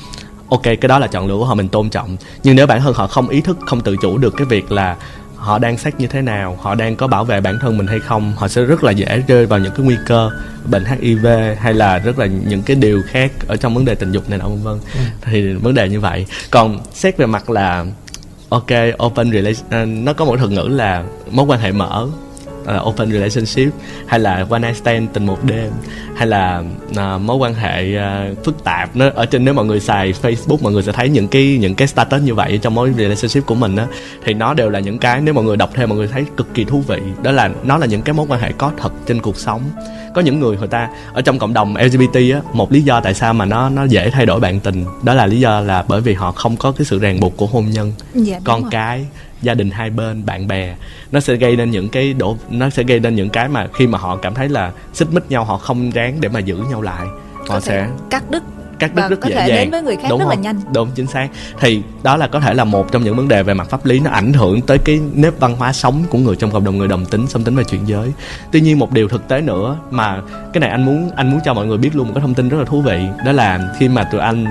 [0.49, 2.17] ok cái đó là chọn lựa của họ mình tôn trọng.
[2.43, 4.95] Nhưng nếu bản thân họ không ý thức không tự chủ được cái việc là
[5.45, 7.99] họ đang xét như thế nào họ đang có bảo vệ bản thân mình hay
[7.99, 10.29] không họ sẽ rất là dễ rơi vào những cái nguy cơ
[10.71, 11.25] bệnh hiv
[11.59, 14.39] hay là rất là những cái điều khác ở trong vấn đề tình dục này
[14.39, 14.79] nọ vân vân.
[14.93, 14.99] Ừ.
[15.21, 16.25] thì vấn đề như vậy.
[16.51, 17.85] Còn xét về mặt là
[18.49, 18.71] ok
[19.03, 22.07] open relation à, nó có một thuật ngữ là mối quan hệ mở
[22.75, 23.73] uh, open relationship
[24.07, 25.71] hay là one night stand tình một đêm
[26.15, 29.79] hay là uh, mối quan hệ uh, phức tạp nó ở trên nếu mọi người
[29.79, 32.93] xài Facebook mọi người sẽ thấy những cái những cái status như vậy trong mối
[32.97, 33.87] relationship của mình á
[34.25, 36.53] thì nó đều là những cái nếu mọi người đọc thêm mọi người thấy cực
[36.53, 37.01] kỳ thú vị.
[37.23, 39.61] Đó là nó là những cái mối quan hệ có thật trên cuộc sống.
[40.13, 43.13] Có những người người ta ở trong cộng đồng LGBT á một lý do tại
[43.13, 46.01] sao mà nó nó dễ thay đổi bạn tình đó là lý do là bởi
[46.01, 47.93] vì họ không có cái sự ràng buộc của hôn nhân.
[48.13, 48.71] Dạ, con rồi.
[48.71, 49.05] cái
[49.45, 50.75] gia đình hai bên bạn bè
[51.11, 53.87] nó sẽ gây nên những cái đổ nó sẽ gây nên những cái mà khi
[53.87, 56.81] mà họ cảm thấy là xích mích nhau họ không ráng để mà giữ nhau
[56.81, 57.05] lại
[57.37, 58.43] họ có sẽ cắt đứt.
[58.79, 59.57] cắt đứt rất có dễ thể dàng.
[59.57, 60.29] đến với người khác đúng rất không?
[60.29, 60.59] là nhanh.
[60.73, 61.27] Đúng chính xác.
[61.59, 63.99] Thì đó là có thể là một trong những vấn đề về mặt pháp lý
[63.99, 66.87] nó ảnh hưởng tới cái nếp văn hóa sống của người trong cộng đồng người
[66.87, 68.11] đồng tính song tính và chuyển giới.
[68.51, 70.21] Tuy nhiên một điều thực tế nữa mà
[70.53, 72.49] cái này anh muốn anh muốn cho mọi người biết luôn một cái thông tin
[72.49, 74.45] rất là thú vị đó là khi mà tụi anh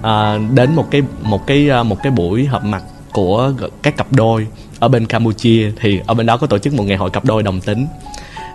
[0.00, 2.82] uh, đến một cái một cái uh, một cái buổi họp mặt
[3.18, 3.52] của
[3.82, 4.46] các cặp đôi.
[4.80, 7.42] Ở bên Campuchia thì ở bên đó có tổ chức một ngày hội cặp đôi
[7.42, 7.86] đồng tính.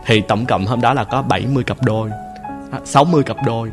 [0.06, 2.10] Thì tổng cộng hôm đó là có 70 cặp đôi
[2.72, 3.72] à, 60 cặp đôi.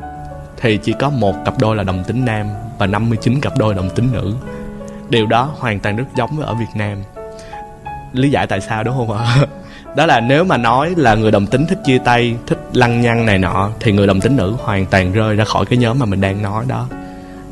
[0.61, 2.47] Thì chỉ có một cặp đôi là đồng tính nam
[2.79, 4.35] và 59 cặp đôi đồng tính nữ.
[5.09, 6.99] Điều đó hoàn toàn rất giống với ở Việt Nam.
[8.13, 9.37] Lý giải tại sao đúng không ạ?
[9.97, 13.27] Đó là nếu mà nói là người đồng tính thích chia tay, thích lăng nhăng
[13.27, 16.07] này nọ, thì người đồng tính nữ hoàn toàn rơi ra khỏi cái nhóm mà
[16.07, 16.87] mình đang nói đó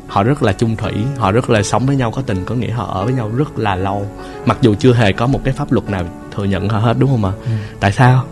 [0.09, 2.71] họ rất là chung thủy họ rất là sống với nhau có tình có nghĩa
[2.71, 4.07] họ ở với nhau rất là lâu.
[4.45, 6.03] Mặc dù chưa hề có một cái pháp luật nào
[6.35, 7.31] thừa nhận họ hết đúng không ạ?
[7.45, 7.51] Ừ.
[7.79, 8.23] tại sao?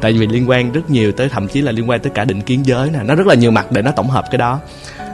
[0.00, 2.42] Tại vì liên quan rất nhiều tới thậm chí là liên quan tới cả định
[2.42, 2.98] kiến giới nè.
[3.04, 4.60] Nó rất là nhiều mặt để nó tổng hợp cái đó.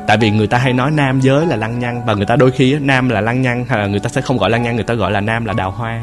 [0.07, 2.51] Tại vì người ta hay nói nam giới là lăng nhăng và người ta đôi
[2.51, 4.85] khi nam là lăng nhăng hay là người ta sẽ không gọi lăng nhăng người
[4.85, 6.03] ta gọi là nam là đào hoa.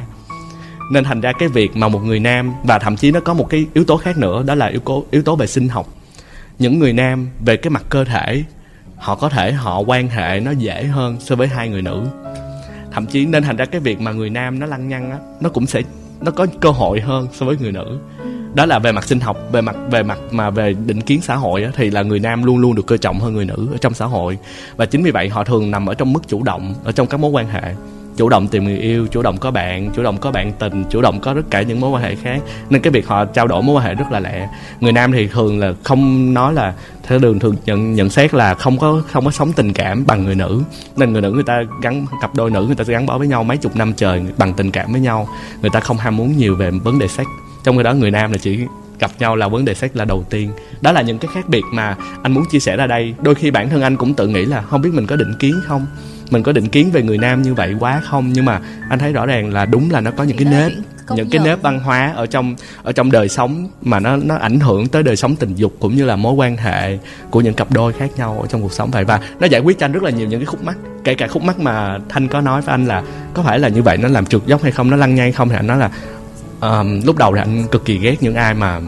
[0.91, 3.49] Nên thành ra cái việc mà một người nam và thậm chí nó có một
[3.49, 5.87] cái yếu tố khác nữa đó là yếu tố yếu tố về sinh học.
[6.59, 8.43] Những người nam về cái mặt cơ thể
[9.03, 12.03] họ có thể họ quan hệ nó dễ hơn so với hai người nữ.
[12.91, 15.49] Thậm chí nên thành ra cái việc mà người nam nó lăng nhăng á nó
[15.49, 15.81] cũng sẽ
[16.21, 17.99] nó có cơ hội hơn so với người nữ.
[18.53, 21.35] Đó là về mặt sinh học về mặt về mặt mà về định kiến xã
[21.35, 23.77] hội á, thì là người nam luôn luôn được coi trọng hơn người nữ ở
[23.81, 24.37] trong xã hội.
[24.75, 27.19] Và chính vì vậy họ thường nằm ở trong mức chủ động ở trong các
[27.19, 27.75] mối quan hệ
[28.17, 31.01] chủ động tìm người yêu, chủ động có bạn, chủ động có bạn tình, chủ
[31.01, 32.41] động có tất cả những mối quan hệ khác.
[32.69, 34.47] Nên cái việc họ trao đổi mối quan hệ rất là lẹ.
[34.79, 38.53] Người nam thì thường là không nói là theo đường thường nhận nhận xét là
[38.53, 40.61] không có không có sống tình cảm bằng người nữ.
[40.95, 43.27] Nên người nữ người ta gắn, cặp đôi nữ người ta sẽ gắn bó với
[43.27, 45.27] nhau mấy chục năm trời bằng tình cảm với nhau.
[45.61, 47.27] Người ta không ham muốn nhiều về vấn đề sex.
[47.63, 48.59] Trong khi đó người nam là chỉ
[48.99, 50.51] gặp nhau là vấn đề sex là đầu tiên.
[50.81, 53.15] Đó là những cái khác biệt mà anh muốn chia sẻ ra đây.
[53.21, 55.55] Đôi khi bản thân anh cũng tự nghĩ là không biết mình có định kiến
[55.65, 55.85] không
[56.29, 58.33] mình có định kiến về người nam như vậy quá không?
[58.33, 58.59] Nhưng mà
[58.89, 60.71] anh thấy rõ ràng là đúng là nó có những cái nếp
[61.09, 64.59] những cái nếp văn hóa ở trong ở trong đời sống mà nó nó ảnh
[64.59, 66.97] hưởng tới đời sống tình dục cũng như là mối quan hệ
[67.29, 69.03] của những cặp đôi khác nhau ở trong cuộc sống vậy.
[69.03, 71.27] Và nó giải quyết cho anh rất là nhiều những cái khúc mắc kể cả
[71.27, 73.03] khúc mắc mà thanh có nói với anh là
[73.33, 75.49] có phải là như vậy nó làm trượt dốc hay không nó lăn nhanh không?
[75.49, 75.89] Thì anh nói là
[76.61, 78.79] um, lúc đầu thì anh cực kỳ ghét những ai mà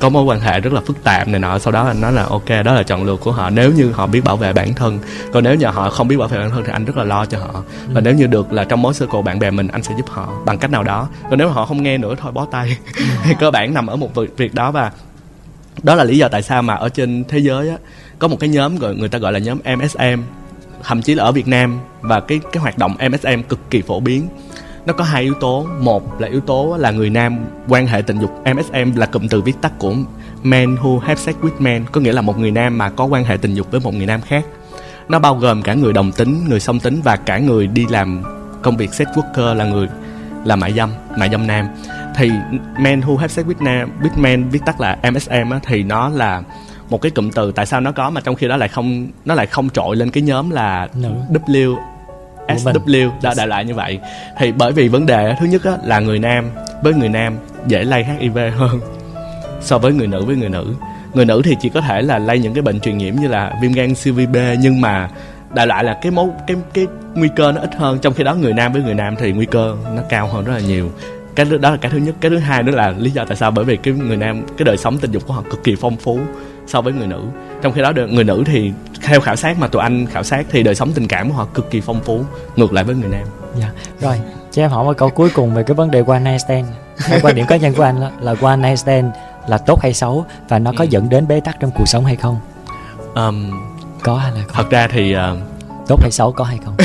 [0.00, 1.58] có mối quan hệ rất là phức tạp này nọ.
[1.58, 3.50] Sau đó anh nói là ok đó là chọn lựa của họ.
[3.50, 4.98] Nếu như họ biết bảo vệ bản thân
[5.32, 7.24] còn nếu như họ không biết bảo vệ bản thân thì anh rất là lo
[7.24, 7.62] cho họ.
[7.92, 10.28] Và nếu như được là trong mối circle bạn bè mình anh sẽ giúp họ
[10.44, 11.08] bằng cách nào đó.
[11.30, 12.78] Còn nếu họ không nghe nữa thôi bó tay.
[13.40, 14.92] Cơ bản nằm ở một việc đó và
[15.82, 17.76] đó là lý do tại sao mà ở trên thế giới á
[18.18, 20.22] có một cái nhóm gọi người ta gọi là nhóm MSM
[20.82, 24.00] thậm chí là ở Việt Nam và cái cái hoạt động MSM cực kỳ phổ
[24.00, 24.28] biến
[24.86, 25.66] nó có hai yếu tố.
[25.80, 29.42] Một là yếu tố là người nam quan hệ tình dục MSM là cụm từ
[29.42, 29.94] viết tắt của
[30.42, 33.24] men who have sex with men có nghĩa là một người nam mà có quan
[33.24, 34.44] hệ tình dục với một người nam khác.
[35.08, 38.22] Nó bao gồm cả người đồng tính người song tính và cả người đi làm
[38.62, 39.88] công việc sex worker là người
[40.44, 41.66] là mại dâm mại dâm nam.
[42.16, 42.30] Thì
[42.80, 46.08] men who have sex with nam with men viết tắt là MSM á, thì nó
[46.08, 46.42] là
[46.90, 49.34] một cái cụm từ tại sao nó có mà trong khi đó lại không nó
[49.34, 51.08] lại không trội lên cái nhóm là no.
[52.48, 53.98] W SW đã đại loại như vậy.
[54.38, 56.50] Thì bởi vì vấn đề thứ nhất á, là người nam
[56.82, 58.80] với người nam dễ lây HIV hơn
[59.60, 60.74] so với người nữ với người nữ.
[61.14, 63.52] Người nữ thì chỉ có thể là lây những cái bệnh truyền nhiễm như là
[63.62, 65.08] viêm gan siêu vi B nhưng mà
[65.54, 67.98] đại loại là cái mối cái cái nguy cơ nó ít hơn.
[67.98, 70.52] Trong khi đó người nam với người nam thì nguy cơ nó cao hơn rất
[70.52, 70.90] là nhiều
[71.38, 72.14] cái đó là cái thứ nhất.
[72.20, 74.64] Cái thứ hai nữa là lý do tại sao bởi vì cái người nam cái
[74.64, 76.20] đời sống tình dục của họ cực kỳ phong phú
[76.66, 77.22] so với người nữ.
[77.62, 78.72] Trong khi đó người nữ thì
[79.02, 81.46] theo khảo sát mà tụi anh khảo sát thì đời sống tình cảm của họ
[81.54, 82.24] cực kỳ phong phú
[82.56, 83.26] ngược lại với người nam.
[83.60, 83.70] Dạ.
[84.00, 84.20] Rồi
[84.52, 86.66] cho em hỏi một câu cuối cùng về cái vấn đề one night stand.
[87.08, 89.06] Cái quan điểm cá nhân của anh là, là one night stand
[89.48, 90.88] là tốt hay xấu và nó có ừ.
[90.90, 92.40] dẫn đến bế tắc trong cuộc sống hay không?
[93.14, 93.50] Um,
[94.02, 94.54] có hay là không?
[94.54, 95.20] thật ra thì uh,
[95.88, 96.76] tốt hay xấu có hay không?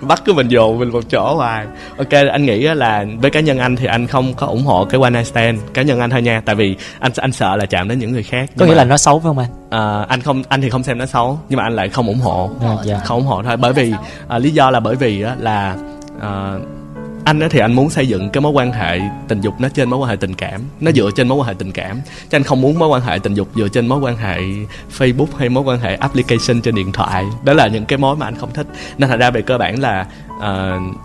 [0.08, 1.66] Bắt cứ mình dồn mình một chỗ hoài.
[1.98, 5.00] Ok anh nghĩ là với cá nhân anh thì anh không có ủng hộ cái
[5.00, 6.42] one night stand cá nhân anh thôi nha.
[6.44, 8.50] Tại vì anh anh sợ là chạm đến những người khác.
[8.58, 9.50] Có nghĩa mà, là nó xấu phải không anh?
[9.70, 12.20] À, anh không anh thì không xem nó xấu nhưng mà anh lại không ủng
[12.20, 12.50] hộ.
[12.62, 12.98] À, dạ.
[13.04, 13.56] không ủng hộ thôi.
[13.56, 13.92] Bởi vì
[14.28, 15.76] à, lý do là bởi vì á, là
[16.20, 16.54] à,
[17.28, 19.98] anh thì anh muốn xây dựng cái mối quan hệ tình dục nó trên mối
[19.98, 22.00] quan hệ tình cảm nó dựa trên mối quan hệ tình cảm.
[22.30, 24.40] Chứ anh không muốn mối quan hệ tình dục dựa trên mối quan hệ
[24.98, 27.24] facebook hay mối quan hệ application trên điện thoại.
[27.44, 28.66] Đó là những cái mối mà anh không thích.
[28.98, 30.06] Nên thành ra về cơ bản là
[30.36, 30.42] uh,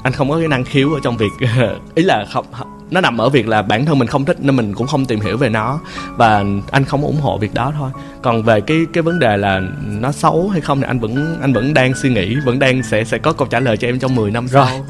[0.04, 1.32] anh không có cái năng khiếu ở trong việc
[1.96, 2.46] ý là không
[2.94, 5.20] nó nằm ở việc là bản thân mình không thích nên mình cũng không tìm
[5.20, 5.80] hiểu về nó.
[6.18, 7.92] Và anh không ủng hộ việc đó thôi.
[8.22, 11.54] Còn về cái cái vấn đề là nó xấu hay không thì anh vẫn anh
[11.54, 14.16] vẫn đang suy nghĩ vẫn đang sẽ sẽ có câu trả lời cho em trong
[14.16, 14.68] 10 năm rồi.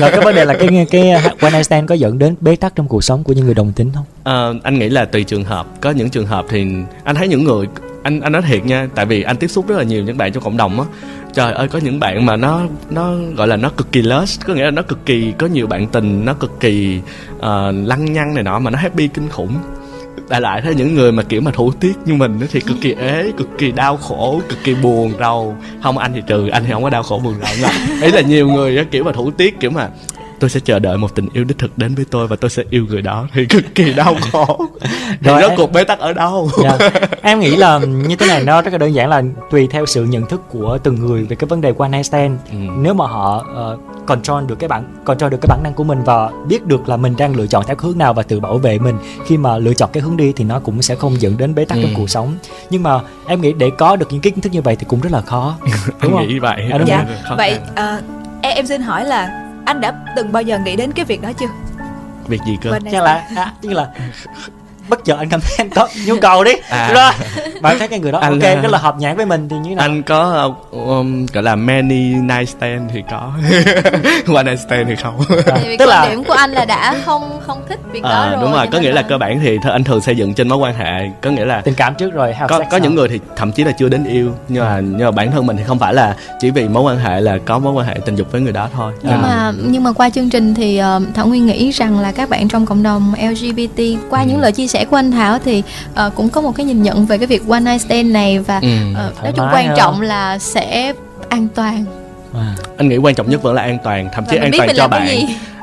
[0.00, 1.10] rồi cái vấn đề là cái cái
[1.40, 3.72] one night stand có dẫn đến bế tắc trong cuộc sống của những người đồng
[3.72, 4.04] tính không?
[4.24, 5.66] À, anh nghĩ là tùy trường hợp.
[5.80, 6.66] Có những trường hợp thì
[7.04, 7.66] anh thấy những người
[8.02, 10.32] anh anh nói thiệt nha tại vì anh tiếp xúc rất là nhiều những bạn
[10.32, 10.86] trong cộng đồng á
[11.38, 14.54] trời ơi có những bạn mà nó nó gọi là nó cực kỳ lust có
[14.54, 17.00] nghĩa là nó cực kỳ có nhiều bạn tình nó cực kỳ
[17.36, 17.42] uh,
[17.84, 19.56] lăng nhăng này nọ mà nó happy kinh khủng.
[20.28, 22.94] Đại lại thấy những người mà kiểu mà thủ tiết như mình thì cực kỳ
[22.94, 25.56] ế cực kỳ đau khổ cực kỳ buồn rầu.
[25.82, 27.70] Không anh thì trừ anh thì không có đau khổ buồn rầu
[28.02, 29.88] ý là nhiều người kiểu mà thủ tiết kiểu mà
[30.40, 32.62] tôi sẽ chờ đợi một tình yêu đích thực đến với tôi và tôi sẽ
[32.70, 34.66] yêu người đó thì cực kỳ đau khổ
[35.20, 36.78] thì rốt cuộc bế tắc ở đâu dạ.
[37.22, 40.04] em nghĩ là như thế này nó rất là đơn giản là tùy theo sự
[40.04, 42.56] nhận thức của từng người về cái vấn đề one night stand ừ.
[42.76, 46.02] nếu mà họ uh, control được cái bản control được cái bản năng của mình
[46.04, 48.78] và biết được là mình đang lựa chọn theo hướng nào và tự bảo vệ
[48.78, 51.54] mình khi mà lựa chọn cái hướng đi thì nó cũng sẽ không dẫn đến
[51.54, 51.82] bế tắc ừ.
[51.82, 52.34] trong cuộc sống
[52.70, 55.12] nhưng mà em nghĩ để có được những kiến thức như vậy thì cũng rất
[55.12, 55.56] là khó
[56.02, 56.28] đúng không?
[56.28, 57.06] nghĩ vậy à, đúng dạ.
[57.36, 58.04] vậy uh,
[58.42, 61.32] em, em xin hỏi là anh đã từng bao giờ nghĩ đến cái việc đó
[61.40, 61.46] chưa?
[62.28, 62.78] Việc gì cơ?
[62.92, 63.90] Chắc là à, chứ là
[64.88, 66.52] bất chợt anh cảm thấy anh có nhu cầu đi.
[66.68, 66.92] À.
[66.94, 67.12] đó
[67.60, 69.74] bạn thấy cái người đó anh, ok rất là hợp nhãn với mình thì như
[69.74, 69.84] nào?
[69.84, 73.32] anh có um, gọi là many night stand thì có.
[74.34, 75.20] One night stand thì không.
[75.46, 78.42] À, tức là điểm của anh là đã không không thích việc à, đó rồi
[78.42, 80.58] đúng rồi có nghĩa là, là cơ bản thì anh thường xây dựng trên mối
[80.58, 83.52] quan hệ có nghĩa là tình cảm trước rồi có có những người thì thậm
[83.52, 85.94] chí là chưa đến yêu nhưng mà nhưng mà bản thân mình thì không phải
[85.94, 88.52] là chỉ vì mối quan hệ là có mối quan hệ tình dục với người
[88.52, 88.92] đó thôi.
[89.02, 89.18] Nhưng à.
[89.22, 92.48] mà nhưng mà qua chương trình thì uh, thảo nguyên nghĩ rằng là các bạn
[92.48, 93.80] trong cộng đồng lgbt
[94.10, 94.26] qua ừ.
[94.28, 95.62] những lời chia sẻ của anh thảo thì
[96.06, 98.60] uh, cũng có một cái nhìn nhận về cái việc one night stand này và
[98.62, 100.92] ừ, uh, nói chung quan trọng là sẽ
[101.28, 101.84] an toàn
[102.34, 102.54] à.
[102.76, 105.08] anh nghĩ quan trọng nhất vẫn là an toàn thậm chí an toàn cho bạn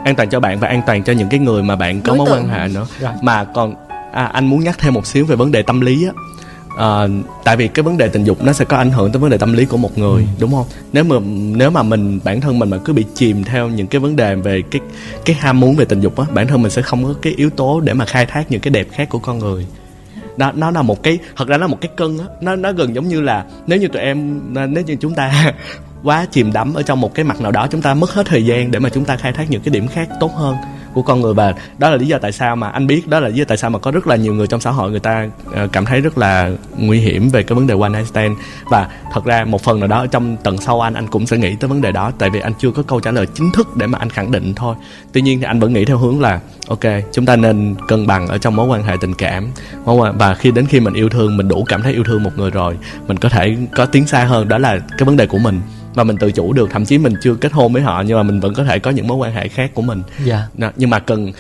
[0.04, 2.18] an toàn cho bạn và an toàn cho những cái người mà bạn có Đối
[2.18, 2.38] mối tượng.
[2.38, 3.12] quan hệ nữa Rồi.
[3.22, 3.76] mà còn
[4.14, 6.12] à, anh muốn nhắc thêm một xíu về vấn đề tâm lý á
[6.78, 7.08] à,
[7.44, 9.38] tại vì cái vấn đề tình dục nó sẽ có ảnh hưởng tới vấn đề
[9.38, 10.28] tâm lý của một người ừ.
[10.40, 11.16] đúng không nếu mà
[11.58, 14.36] nếu mà mình bản thân mình mà cứ bị chìm theo những cái vấn đề
[14.36, 14.82] về cái
[15.26, 17.50] cái ham muốn về tình dục á bản thân mình sẽ không có cái yếu
[17.50, 19.66] tố để mà khai thác những cái đẹp khác của con người
[20.38, 22.72] nó nó là một cái thật ra nó là một cái cân á nó nó
[22.72, 24.42] gần giống như là nếu như tụi em
[24.74, 25.54] nếu như chúng ta
[26.04, 28.46] quá chìm đắm ở trong một cái mặt nào đó chúng ta mất hết thời
[28.46, 30.56] gian để mà chúng ta khai thác những cái điểm khác tốt hơn
[30.96, 33.28] của con người và đó là lý do tại sao mà anh biết, đó là
[33.28, 35.28] lý do tại sao mà có rất là nhiều người trong xã hội người ta
[35.52, 38.38] ờ, cảm thấy rất là nguy hiểm về cái vấn đề one night stand
[38.70, 41.56] và thật ra một phần nào đó trong tầng sâu anh anh cũng sẽ nghĩ
[41.56, 43.88] tới vấn đề đó, tại vì anh chưa có câu trả lời chính thức để
[43.88, 44.76] mà anh khẳng định thôi.
[45.14, 46.80] Tuy nhiên thì anh vẫn nghĩ theo hướng là, ok,
[47.12, 49.48] chúng ta nên cân bằng ở trong mối quan hệ tình cảm.
[50.14, 52.52] Và khi đến khi mình yêu thương, mình đủ cảm thấy yêu thương một người
[52.52, 52.78] rồi,
[53.08, 54.48] mình có thể có tiến xa hơn.
[54.48, 55.62] Đó là cái vấn đề của mình
[55.96, 56.70] và mình tự chủ được.
[56.72, 58.92] Thậm chí mình chưa kết hôn với họ nhưng mà mình vẫn có thể có
[58.92, 60.02] những mối quan hệ khác của mình.
[60.26, 60.48] Dạ.
[60.78, 61.32] nhưng mà cần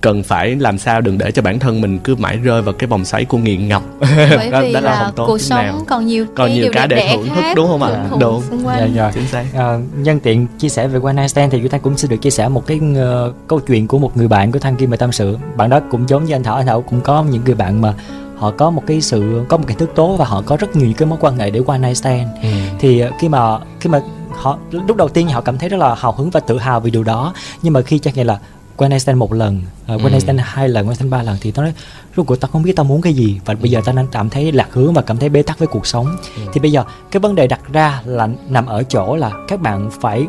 [0.00, 2.86] cần phải làm sao đừng để cho bản thân mình cứ mãi rơi vào cái
[2.86, 3.82] vòng xoáy của nghiện ngập.
[4.00, 5.84] Bởi vì đó, là, là không tốt cuộc sống nào.
[5.88, 7.90] còn nhiều còn nhiều cái để thưởng thức đúng không ạ?
[7.90, 8.16] Dạ.
[8.20, 8.42] đúng.
[8.66, 9.10] Dạ, dạ.
[9.14, 9.44] chính xác.
[9.54, 12.16] À, nhân tiện chia sẻ về one night stand thì chúng ta cũng sẽ được
[12.16, 14.96] chia sẻ một cái uh, câu chuyện của một người bạn của thăng kim mà
[14.96, 17.54] tâm sự bạn đó cũng giống như anh thảo anh thảo cũng có những người
[17.54, 17.94] bạn mà
[18.38, 20.92] họ có một cái sự có một cái thức tố và họ có rất nhiều
[20.96, 22.48] cái mối quan hệ để one night stand ừ.
[22.78, 24.00] thì ờ, khi mà khi mà
[24.32, 26.90] họ lúc đầu tiên họ cảm thấy rất là hào hứng và tự hào vì
[26.90, 27.34] điều đó.
[27.62, 28.38] Nhưng mà khi chắc nghĩa là
[28.76, 29.62] one night stand một lần
[29.94, 31.72] uh, one night stand hai lần one night stand ba lần thì nó nói
[32.16, 33.40] rốt cuộc tao không biết tao muốn cái gì.
[33.44, 35.68] Và bây giờ tao đang cảm thấy lạc hướng và cảm thấy bế tắc với
[35.68, 36.16] cuộc sống.
[36.36, 36.42] Ừ.
[36.52, 39.90] thì bây giờ cái vấn đề đặt ra là nằm ở chỗ là các bạn
[40.00, 40.26] phải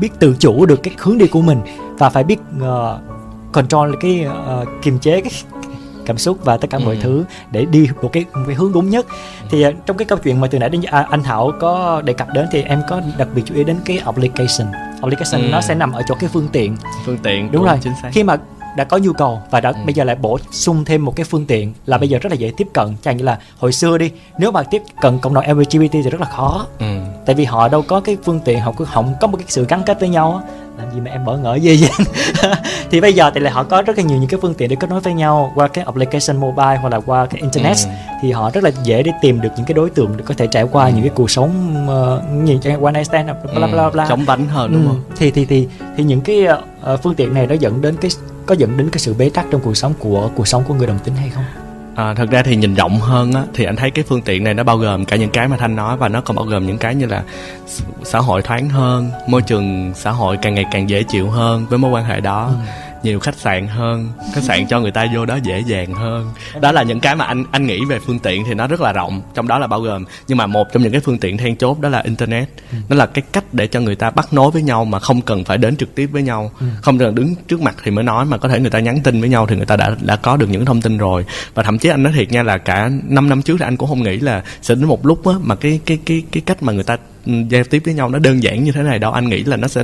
[0.00, 1.60] biết tự chủ được cái hướng đi của mình
[1.98, 3.00] và phải biết uh,
[3.52, 5.32] control cái uh, kiềm chế cái
[6.06, 7.00] cảm xúc và tất cả mọi ừ.
[7.02, 9.06] thứ để đi một cái, một cái hướng đúng nhất
[9.50, 12.12] thì uh, trong cái câu chuyện mà từ nãy đến à, anh Thảo có đề
[12.12, 14.72] cập đến thì em có đặc biệt chú ý đến cái application
[15.02, 15.48] application ừ.
[15.52, 16.76] nó sẽ nằm ở chỗ cái phương tiện
[17.06, 18.10] phương tiện đúng rồi chính xác.
[18.12, 18.36] khi mà
[18.76, 19.76] đã có nhu cầu và đã ừ.
[19.84, 22.36] bây giờ lại bổ sung thêm một cái phương tiện là bây giờ rất là
[22.36, 25.44] dễ tiếp cận chẳng như là hồi xưa đi nếu mà tiếp cận cộng đồng
[25.58, 27.00] LGBT thì rất là khó ừ.
[27.26, 29.82] tại vì họ đâu có cái phương tiện họ không có một cái sự gắn
[29.86, 30.42] kết với nhau
[30.80, 32.06] làm gì mà em bỡ ngỡ gì vậy
[32.90, 34.76] thì bây giờ thì lại họ có rất là nhiều những cái phương tiện để
[34.80, 37.90] kết nối với nhau qua cái application mobile hoặc là qua cái internet ừ.
[38.22, 40.46] thì họ rất là dễ để tìm được những cái đối tượng để có thể
[40.46, 40.92] trải qua ừ.
[40.92, 41.50] những cái cuộc sống
[41.84, 44.08] uh, như one night stand bla bla bla, bla.
[44.08, 44.88] chóng vánh hơn đúng ừ.
[44.88, 46.46] không thì thì thì thì những cái
[46.92, 48.10] uh, phương tiện này nó dẫn đến cái
[48.46, 50.86] có dẫn đến cái sự bế tắc trong cuộc sống của cuộc sống của người
[50.86, 51.69] đồng tính hay không
[52.00, 54.54] À, thật ra thì nhìn rộng hơn á, thì anh thấy cái phương tiện này
[54.54, 56.78] nó bao gồm cả những cái mà thanh nói và nó còn bao gồm những
[56.78, 57.22] cái như là
[58.04, 61.78] xã hội thoáng hơn môi trường xã hội càng ngày càng dễ chịu hơn với
[61.78, 62.50] mối quan hệ đó.
[62.50, 62.54] Ừ
[63.02, 66.30] nhiều khách sạn hơn khách sạn cho người ta vô đó dễ dàng hơn
[66.60, 68.92] đó là những cái mà anh anh nghĩ về phương tiện thì nó rất là
[68.92, 71.56] rộng trong đó là bao gồm nhưng mà một trong những cái phương tiện then
[71.56, 72.76] chốt đó là internet ừ.
[72.88, 75.44] nó là cái cách để cho người ta bắt nối với nhau mà không cần
[75.44, 76.66] phải đến trực tiếp với nhau ừ.
[76.82, 79.20] không cần đứng trước mặt thì mới nói mà có thể người ta nhắn tin
[79.20, 81.24] với nhau thì người ta đã đã có được những thông tin rồi
[81.54, 83.88] và thậm chí anh nói thiệt nha là cả 5 năm trước thì anh cũng
[83.88, 86.72] không nghĩ là sẽ đến một lúc á mà cái cái cái cái cách mà
[86.72, 86.96] người ta
[87.26, 89.68] giao tiếp với nhau nó đơn giản như thế này đâu anh nghĩ là nó
[89.68, 89.82] sẽ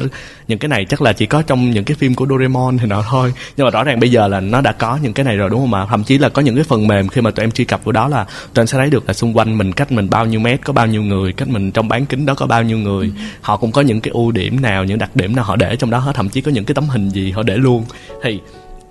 [0.49, 3.05] những cái này chắc là chỉ có trong những cái phim của Doraemon thì nào
[3.11, 3.33] thôi.
[3.57, 5.61] Nhưng mà rõ ràng bây giờ là nó đã có những cái này rồi đúng
[5.61, 5.87] không ạ?
[5.91, 7.93] Thậm chí là có những cái phần mềm khi mà tụi em truy cập vào
[7.93, 8.25] đó là
[8.55, 10.73] tụi em sẽ thấy được là xung quanh mình cách mình bao nhiêu mét có
[10.73, 13.07] bao nhiêu người cách mình trong bán kính đó có bao nhiêu người.
[13.07, 13.23] Ừ.
[13.41, 15.91] họ cũng có những cái ưu điểm nào những đặc điểm nào họ để trong
[15.91, 17.85] đó hết thậm chí có những cái tấm hình gì họ để luôn.
[18.23, 18.41] Thì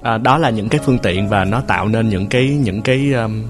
[0.01, 3.13] à, đó là những cái phương tiện và nó tạo nên những cái những cái
[3.13, 3.43] um,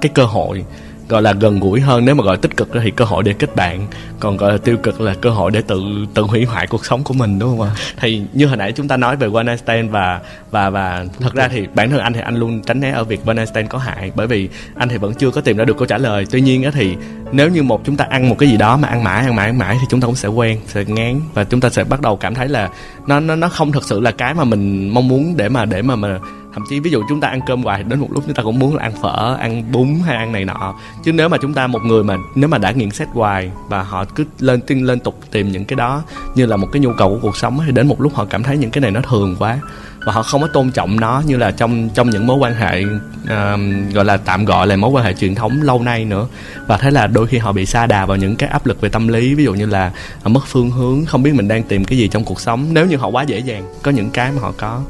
[0.00, 0.64] cái cơ hội
[1.08, 3.56] gọi là gần gũi hơn, nếu mà gọi tích cực thì cơ hội để kết
[3.56, 3.86] bạn.
[4.20, 5.80] Còn gọi là tiêu cực là cơ hội để tự
[6.14, 7.74] tự hủy hoại cuộc sống của mình, đúng không ạ?
[8.00, 11.34] Thì như hồi nãy chúng ta nói về one night stand và và và thật
[11.34, 13.68] ra thì bản thân anh thì anh luôn tránh né ở việc one night stand
[13.68, 16.26] có hại, bởi vì anh thì vẫn chưa có tìm ra được câu trả lời.
[16.30, 16.96] Tuy nhiên á thì
[17.32, 19.46] nếu như một chúng ta ăn một cái gì đó mà ăn mãi ăn mãi
[19.46, 22.00] ăn mãi thì chúng ta cũng sẽ quen, sẽ ngán và chúng ta sẽ bắt
[22.00, 22.68] đầu cảm thấy là
[23.06, 25.82] nó nó nó không thật sự là cái mà mình mong muốn để mà để
[25.82, 26.18] mà mà
[26.54, 28.58] thậm chí ví dụ chúng ta ăn cơm hoài đến một lúc chúng ta cũng
[28.58, 30.74] muốn là ăn phở ăn bún hay ăn này nọ.
[31.04, 33.82] Chứ nếu mà chúng ta một người mà nếu mà đã nghiện xét hoài và
[33.82, 36.02] họ cứ lên tin lên tục tìm những cái đó
[36.34, 38.42] như là một cái nhu cầu của cuộc sống thì đến một lúc họ cảm
[38.42, 39.58] thấy những cái này nó thường quá.
[40.06, 42.84] Và họ không có tôn trọng nó như là trong trong những mối quan hệ
[42.84, 46.26] uh, gọi là tạm gọi là mối quan hệ truyền thống lâu nay nữa.
[46.66, 48.88] Và thế là đôi khi họ bị sa đà vào những cái áp lực về
[48.88, 49.92] tâm lý ví dụ như là
[50.24, 52.66] mất phương hướng không biết mình đang tìm cái gì trong cuộc sống.
[52.72, 54.82] Nếu như họ quá dễ dàng có những cái mà họ có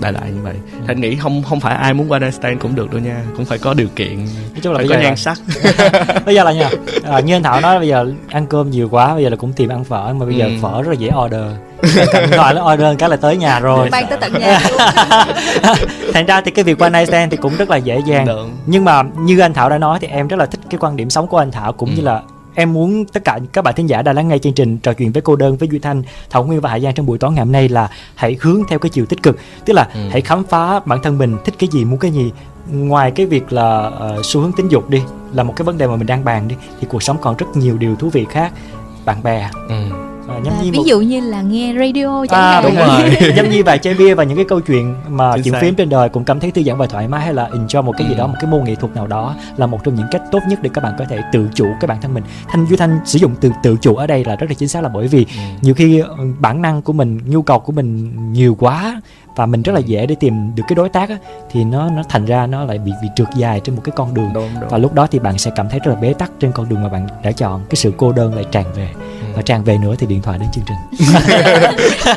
[0.00, 0.54] đại loại như vậy.
[0.86, 3.44] Thành nghĩ không không phải ai muốn qua đây stand cũng được đâu nha cũng
[3.44, 4.16] phải có điều kiện.
[4.18, 5.38] Nói chung là phải có nhan sắc.
[6.26, 6.70] Bây giờ là nha
[7.04, 9.52] à, như anh thảo nói bây giờ ăn cơm nhiều quá bây giờ là cũng
[9.52, 10.52] tìm ăn phở mà bây giờ ừ.
[10.62, 11.44] phở rất là dễ order.
[12.12, 13.88] Cầm gọi nó order cái là tới nhà rồi.
[13.90, 14.60] ban tới tận nhà.
[16.14, 18.26] Thành ra thì cái việc qua night stand thì cũng rất là dễ dàng.
[18.26, 18.46] Được.
[18.66, 21.10] nhưng mà như anh thảo đã nói thì em rất là thích cái quan điểm
[21.10, 21.94] sống của anh thảo cũng ừ.
[21.96, 22.22] như là
[22.56, 25.12] em muốn tất cả các bạn thính giả đã lắng nghe chương trình trò chuyện
[25.12, 27.44] với cô đơn với duy thanh thảo nguyên và hải giang trong buổi tối ngày
[27.44, 29.38] hôm nay là hãy hướng theo cái chiều tích cực.
[29.64, 30.00] Tức là ừ.
[30.10, 32.32] hãy khám phá bản thân mình thích cái gì muốn cái gì.
[32.72, 35.02] Ngoài cái việc là uh, xu hướng tính dục đi
[35.32, 37.46] là một cái vấn đề mà mình đang bàn đi thì cuộc sống còn rất
[37.54, 38.52] nhiều điều thú vị khác.
[39.04, 39.50] Bạn bè.
[39.68, 40.84] Ừ à, nhâm nhi ví một...
[40.86, 44.14] dụ như là nghe radio chẳng à, hạn đúng rồi nhâm nhi và chơi bia
[44.14, 46.62] và những cái câu chuyện mà Chính chuyện phim trên đời cũng cảm thấy thư
[46.62, 48.18] giãn và thoải mái hay là enjoy một cái gì ừ.
[48.18, 50.58] đó một cái môn nghệ thuật nào đó là một trong những cách tốt nhất
[50.62, 53.18] để các bạn có thể tự chủ cái bản thân mình thanh duy thanh sử
[53.18, 55.42] dụng từ tự chủ ở đây là rất là chính xác là bởi vì ừ.
[55.60, 59.00] nhiều khi ừ, bản năng của mình nhu cầu của mình nhiều quá
[59.36, 61.18] và mình rất là dễ để tìm được cái đối tác á,
[61.50, 64.14] thì nó nó thành ra nó lại bị bị trượt dài trên một cái con
[64.14, 64.30] đường.
[64.34, 64.68] Đúng, đúng.
[64.70, 66.82] và lúc đó thì bạn sẽ cảm thấy rất là bế tắc trên con đường
[66.82, 68.88] mà bạn đã chọn cái sự cô đơn lại tràn về.
[68.94, 69.26] Ừ.
[69.36, 70.76] và tràn về nữa thì điện thoại đến chương trình.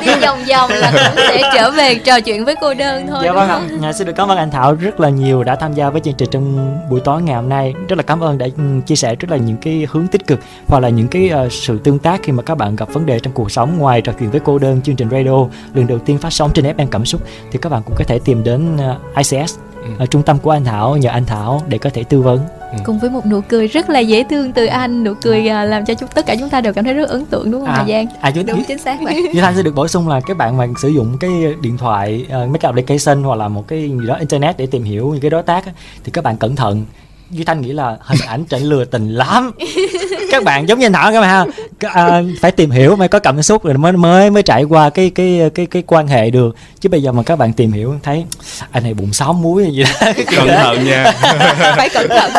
[0.00, 3.32] Đi vòng vòng là cũng sẽ trở về trò chuyện với cô đơn thôi dạ
[3.32, 3.60] vâng ạ.
[3.82, 6.14] à, xin được cảm ơn anh thảo rất là nhiều đã tham gia với chương
[6.14, 7.74] trình trong buổi tối ngày hôm nay.
[7.88, 10.40] Rất là cảm ơn đã ừ, chia sẻ rất là những cái hướng tích cực
[10.68, 13.18] hoặc là những cái uh, sự tương tác khi mà các bạn gặp vấn đề
[13.18, 15.46] trong cuộc sống ngoài trò chuyện với cô đơn chương trình radio.
[15.74, 18.18] Lần đầu tiên phát sóng trên FM cảm xúc thì các bạn cũng có thể
[18.24, 19.54] tìm đến uh, ICS
[19.98, 20.06] ừ.
[20.10, 22.40] trung tâm của anh Thảo nhờ anh Thảo để có thể tư vấn.
[22.72, 22.78] Ừ.
[22.84, 25.84] cùng với một nụ cười rất là dễ thương từ anh nụ cười uh, làm
[25.84, 27.84] cho chúng tất cả chúng ta đều cảm thấy rất ấn tượng đúng không à,
[27.88, 28.06] Giang?
[28.20, 30.56] à, chứ, đúng chính xác vậy như Thanh sẽ được bổ sung là các bạn
[30.56, 31.30] mà sử dụng cái
[31.60, 34.84] điện thoại uh, mấy cái application hoặc là một cái gì đó internet để tìm
[34.84, 35.64] hiểu những cái đối tác
[36.04, 36.84] thì các bạn cẩn thận.
[37.30, 39.50] Duy Thanh nghĩ là hình ảnh trận lừa tình lắm
[40.30, 41.44] các bạn giống như anh Thảo các bạn ha.
[41.92, 45.10] À, phải tìm hiểu mới có cảm xúc rồi mới mới mới trải qua cái
[45.14, 46.56] cái cái cái quan hệ được.
[46.80, 48.24] Chứ bây giờ mà các bạn tìm hiểu thấy
[48.70, 50.12] anh này bụng sáu muối hay gì đó.
[50.36, 51.12] Cẩn thận nha.
[51.76, 52.30] Phải cẩn thận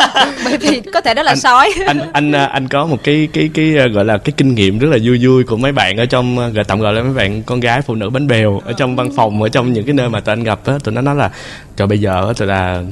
[0.44, 1.72] bởi vì có thể đó là anh, sói.
[1.86, 4.88] anh anh anh có một cái cái cái à, gọi là cái kinh nghiệm rất
[4.90, 7.42] là vui vui của mấy bạn ở trong à, gọi tạm gọi là mấy bạn
[7.42, 10.08] con gái phụ nữ bánh bèo ở trong văn phòng ở trong những cái nơi
[10.08, 10.74] mà tụi anh gặp á.
[10.84, 11.30] Tụi nó nói là
[11.76, 12.82] cho bây giờ tụi là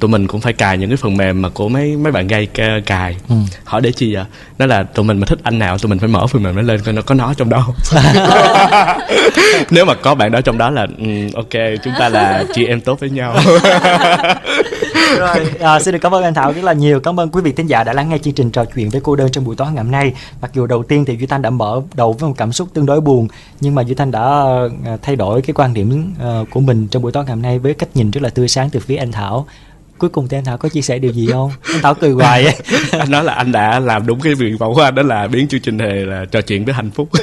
[0.00, 2.48] tụi mình cũng phải cài những cái phần mềm mà của mấy mấy bạn gay
[2.86, 3.16] cài.
[3.28, 3.36] Ừ.
[3.64, 4.24] hỏi để chi vậy?
[4.58, 6.62] Đó là tụi mình mà thích anh nào tụi mình phải mở phần mềm nó
[6.62, 7.68] lên coi nó có nó trong đó.
[9.70, 11.52] Nếu mà có bạn đó trong đó là um, ok
[11.84, 13.36] chúng ta là chị em tốt với nhau.
[15.18, 17.00] Rồi à, xin được cảm ơn anh thảo rất là nhiều.
[17.00, 19.16] Cảm ơn quý vị thính giả đã lắng nghe chương trình trò chuyện với cô
[19.16, 20.12] đơn trong buổi tối ngày hôm nay.
[20.40, 22.86] Mặc dù đầu tiên thì duy thanh đã mở đầu với một cảm xúc tương
[22.86, 23.28] đối buồn
[23.60, 24.44] nhưng mà duy thanh đã
[24.84, 27.58] à, thay đổi cái quan điểm à, của mình trong buổi tối ngày hôm nay
[27.58, 29.46] với cách nhìn rất là tươi sáng từ phía anh thảo
[29.98, 31.50] cuối cùng thì anh thảo có chia sẻ điều gì không?
[31.72, 32.54] Anh thảo cười hoài ấy.
[32.90, 35.48] anh nói là anh đã làm đúng cái việc vọng của anh đó là biến
[35.48, 37.08] chương trình này là trò chuyện với hạnh phúc.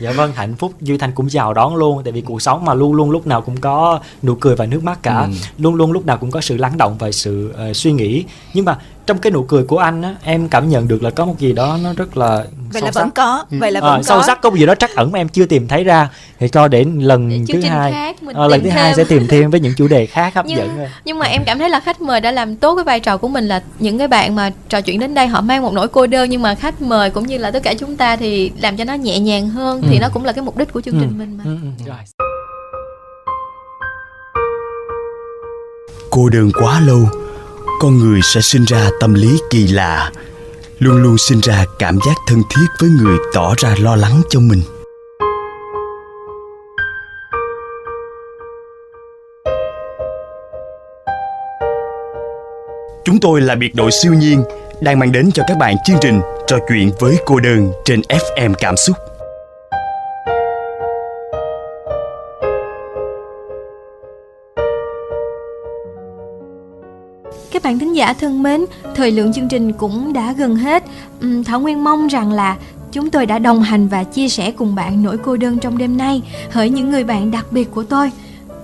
[0.00, 0.72] Dạ vâng hạnh phúc.
[0.80, 3.40] Duy thanh cũng chào đón luôn tại vì cuộc sống mà luôn luôn lúc nào
[3.42, 5.20] cũng có nụ cười và nước mắt cả.
[5.20, 5.30] Ừ.
[5.58, 8.24] luôn luôn lúc nào cũng có sự lắng động và sự uh, suy nghĩ.
[8.54, 8.78] Nhưng mà
[9.10, 11.52] trong cái nụ cười của anh á em cảm nhận được là có một gì
[11.52, 13.00] đó nó rất là vậy là sắc.
[13.00, 13.56] vẫn có ừ.
[13.60, 15.28] vậy là vẫn à, có sâu sắc có một gì đó trắc ẩn mà em
[15.28, 16.08] chưa tìm thấy ra
[16.38, 18.76] thì cho đến lần thứ hai khác, à, lần thứ thêm.
[18.76, 21.42] hai sẽ tìm thêm với những chủ đề khác hấp nhưng, dẫn nhưng mà em
[21.46, 23.98] cảm thấy là khách mời đã làm tốt cái vai trò của mình là những
[23.98, 26.54] cái bạn mà trò chuyện đến đây họ mang một nỗi cô đơn nhưng mà
[26.54, 29.48] khách mời cũng như là tất cả chúng ta thì làm cho nó nhẹ nhàng
[29.48, 29.88] hơn ừ.
[29.90, 31.00] thì nó cũng là cái mục đích của chương ừ.
[31.00, 31.56] trình mình mà ừ.
[31.62, 31.84] Ừ.
[31.86, 31.96] Rồi.
[36.10, 37.08] cô đơn quá lâu
[37.80, 40.12] con người sẽ sinh ra tâm lý kỳ lạ,
[40.78, 44.40] luôn luôn sinh ra cảm giác thân thiết với người tỏ ra lo lắng cho
[44.40, 44.62] mình.
[53.04, 54.44] Chúng tôi là biệt đội siêu nhiên
[54.80, 58.54] đang mang đến cho các bạn chương trình trò chuyện với cô đơn trên fm
[58.58, 58.96] cảm xúc.
[67.62, 70.84] Các bạn thính giả thân mến, thời lượng chương trình cũng đã gần hết.
[71.44, 72.56] Thảo Nguyên mong rằng là
[72.92, 75.96] chúng tôi đã đồng hành và chia sẻ cùng bạn nỗi cô đơn trong đêm
[75.96, 78.10] nay hỡi những người bạn đặc biệt của tôi.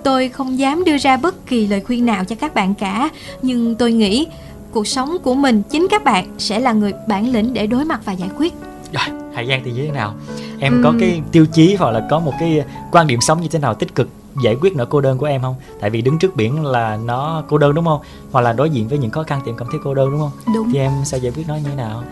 [0.04, 3.08] Tôi không dám đưa ra bất kỳ lời khuyên nào cho các bạn cả,
[3.42, 4.26] nhưng tôi nghĩ
[4.70, 8.00] cuộc sống của mình chính các bạn sẽ là người bản lĩnh để đối mặt
[8.04, 8.52] và giải quyết.
[8.92, 10.14] Rồi, Hà Giang thì như thế nào?
[10.58, 10.82] Em uhm.
[10.82, 13.74] có cái tiêu chí hoặc là có một cái quan điểm sống như thế nào
[13.74, 14.08] tích cực
[14.42, 15.54] giải quyết nỗi cô đơn của em không?
[15.80, 18.00] Tại vì đứng trước biển là nó cô đơn đúng không?
[18.32, 20.20] Hoặc là đối diện với những khó khăn thì em cảm thấy cô đơn đúng
[20.20, 20.54] không?
[20.54, 20.72] Đúng.
[20.72, 22.02] Thì em sẽ giải quyết nó như thế nào?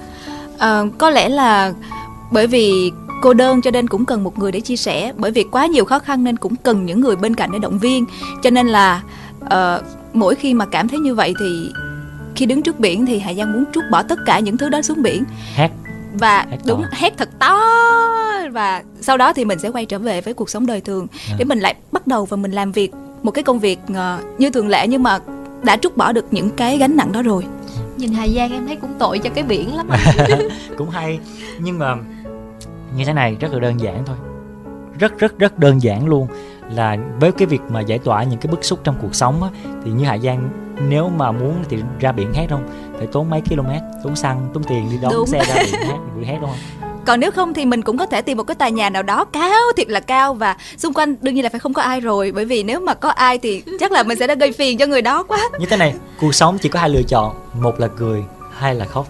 [0.59, 1.72] À, có lẽ là
[2.31, 5.45] bởi vì cô đơn cho nên cũng cần một người để chia sẻ bởi vì
[5.45, 8.05] quá nhiều khó khăn nên cũng cần những người bên cạnh để động viên
[8.43, 9.03] cho nên là
[9.45, 11.70] uh, mỗi khi mà cảm thấy như vậy thì
[12.37, 14.83] khi đứng trước biển thì Hà Giang muốn trút bỏ tất cả những thứ đó
[14.83, 15.70] xuống biển hét
[16.15, 16.89] và hét đúng to.
[16.93, 17.61] hét thật to
[18.53, 21.35] và sau đó thì mình sẽ quay trở về với cuộc sống đời thường à.
[21.39, 22.93] để mình lại bắt đầu và mình làm việc
[23.23, 25.19] một cái công việc uh, như thường lệ nhưng mà
[25.62, 27.45] đã trút bỏ được những cái gánh nặng đó rồi
[27.97, 29.89] nhìn Hà Giang em thấy cũng tội cho cái biển lắm
[30.79, 31.19] cũng hay
[31.59, 31.97] nhưng mà
[32.97, 34.17] như thế này rất là đơn giản thôi
[34.99, 36.29] rất rất rất đơn giản luôn
[36.71, 39.49] là với cái việc mà giải tỏa những cái bức xúc trong cuộc sống á,
[39.85, 40.51] thì như Hà Giang
[40.81, 42.68] nếu mà muốn thì ra biển hát không?
[42.99, 43.68] Phải tốn mấy km
[44.05, 45.27] tốn xăng tốn tiền đi đón Đúng.
[45.27, 46.91] xe ra biển hát buổi hát đúng không?
[47.07, 49.25] Còn nếu không thì mình cũng có thể tìm một cái tòa nhà nào đó
[49.25, 52.33] cao thiệt là cao và xung quanh đương nhiên là phải không có ai rồi.
[52.35, 54.87] Bởi vì nếu mà có ai thì chắc là mình sẽ đã gây phiền cho
[54.87, 55.39] người đó quá.
[55.59, 58.25] Như thế này cuộc sống chỉ có hai lựa chọn một là cười
[58.57, 59.07] hai là khóc.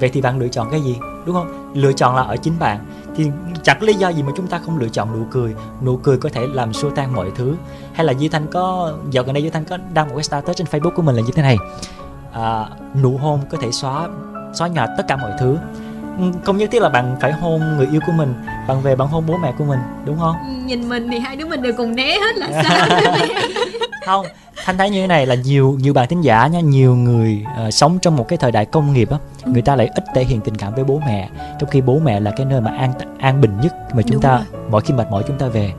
[0.00, 1.72] Vậy thì bạn lựa chọn cái gì đúng không?
[1.74, 2.78] Lựa chọn là ở chính bạn.
[3.16, 3.26] Thì
[3.62, 5.54] chẳng lý do gì mà chúng ta không lựa chọn nụ cười.
[5.82, 7.54] Nụ cười có thể làm xua tan mọi thứ
[7.98, 10.56] hay là Duy Thanh có dạo gần đây Duy Thanh có đăng một cái status
[10.56, 11.56] trên Facebook của mình là như thế này.
[12.32, 12.66] À,
[13.02, 14.08] nụ hôn có thể xóa
[14.52, 15.56] xóa nhòa tất cả mọi thứ.
[16.18, 18.34] Ừ, không nhất thiết là bạn phải hôn người yêu của mình
[18.68, 20.36] bạn về bạn hôn bố mẹ của mình đúng không?
[20.66, 23.00] Nhìn mình thì hai đứa mình đều cùng né hết là sao?
[24.06, 24.26] Không
[24.64, 27.74] thanh thấy như thế này là nhiều nhiều bạn thính giả nha nhiều người uh,
[27.74, 29.52] sống trong một cái thời đại công nghiệp á ừ.
[29.52, 31.28] người ta lại ít thể hiện tình cảm với bố mẹ
[31.58, 34.22] trong khi bố mẹ là cái nơi mà an an bình nhất mà chúng Đúng
[34.22, 34.62] ta rồi.
[34.70, 35.72] mỗi khi mệt mỏi chúng ta về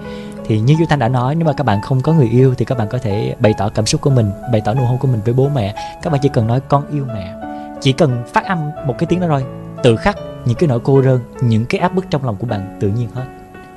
[0.50, 2.66] thì như Duy Thanh đã nói nếu mà các bạn không có người yêu thì
[2.66, 5.08] các bạn có thể bày tỏ cảm xúc của mình bày tỏ nụ hôn của
[5.08, 5.76] mình với bố mẹ.
[6.02, 7.34] Các bạn chỉ cần nói con yêu mẹ
[7.82, 9.44] chỉ cần phát âm một cái tiếng đó thôi.
[9.84, 12.78] Tự khắc những cái nỗi cô đơn những cái áp bức trong lòng của bạn
[12.80, 13.26] tự nhiên hết.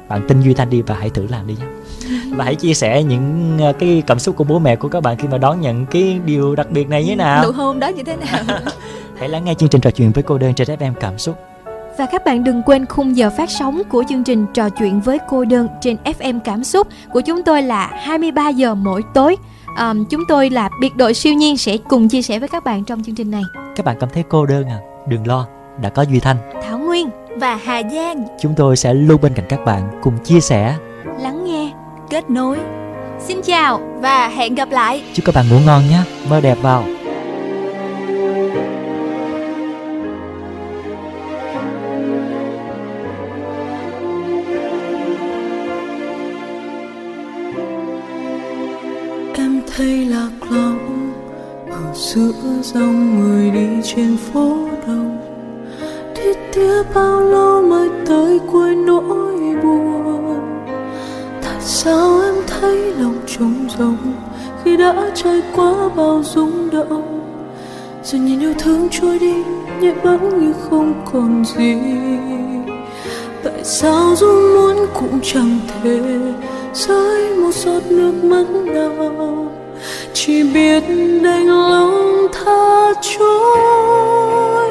[0.09, 1.67] Bạn tin duy thanh đi và hãy thử làm đi nhé.
[2.37, 5.17] Và hãy chia sẻ những ờ, cái cảm xúc của bố mẹ của các bạn
[5.17, 7.45] khi mà đón nhận cái điều đặc biệt này như thế nào.
[7.45, 8.45] Nụ hôn đó như thế nào?
[9.19, 11.37] Hãy lắng nghe chương trình trò chuyện với cô đơn trên FM cảm xúc
[11.99, 15.19] và các bạn đừng quên khung giờ phát sóng của chương trình trò chuyện với
[15.29, 19.37] cô đơn trên FM cảm xúc của chúng tôi là 23 giờ mỗi tối.
[19.79, 22.85] Um, chúng tôi là biệt đội siêu nhiên sẽ cùng chia sẻ với các bạn
[22.85, 23.43] trong chương trình này.
[23.77, 24.79] Các bạn cảm thấy cô đơn à?
[25.09, 25.47] Đừng lo,
[25.81, 28.25] đã có Duy Thanh, Thảo Nguyên và Hà Giang.
[28.41, 30.77] Chúng tôi sẽ luôn bên cạnh các bạn cùng chia sẻ,
[31.21, 31.73] lắng nghe,
[32.11, 32.59] kết nối.
[33.21, 35.05] Xin chào và hẹn gặp lại.
[35.15, 35.99] Chúc các bạn ngủ ngon nhé.
[36.29, 36.85] Mơ đẹp vào.
[52.15, 52.33] Giữa
[52.63, 54.57] dòng người đi trên phố
[54.87, 55.19] đông.
[56.17, 60.41] Đi tía bao lâu mới tới cuối nỗi buồn.
[61.43, 64.15] Tại sao em thấy lòng trống rỗng
[64.65, 67.21] khi đã trải qua bao rung động?
[68.05, 69.35] Rồi nhìn yêu thương trôi đi
[69.81, 71.77] nhẹ bẫng như không còn gì.
[73.45, 76.01] Tại sao dù muốn cũng chẳng thể
[76.75, 79.42] rơi một giọt nước mắt nào?
[80.15, 80.83] Chỉ biết
[81.23, 84.71] đành lòng tha trôi.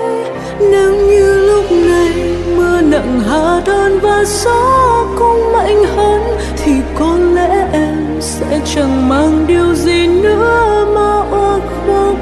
[0.60, 6.22] Nếu như lúc này mưa nặng hạ đơn và gió cũng mạnh hơn,
[6.58, 12.16] thì có lẽ em sẽ chẳng mang điều gì nữa mà oa khóc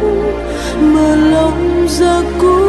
[0.79, 2.68] mưa lòng ra cũng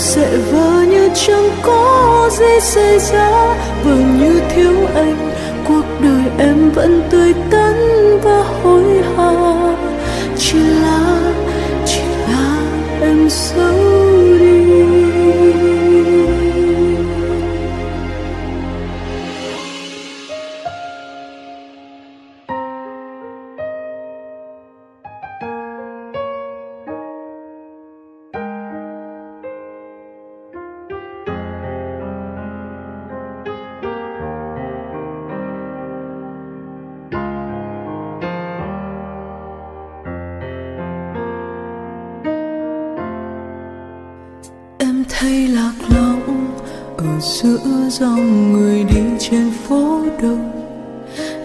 [0.00, 3.54] sẽ vờ như chẳng có gì xảy ra.
[3.84, 5.32] Vờ như thiếu anh,
[5.68, 7.74] cuộc đời em vẫn tươi tắn
[8.22, 9.32] và hối hả.
[10.38, 11.09] Chỉ là
[45.20, 46.54] hay lạc lõng
[46.96, 50.50] ở giữa dòng người đi trên phố đông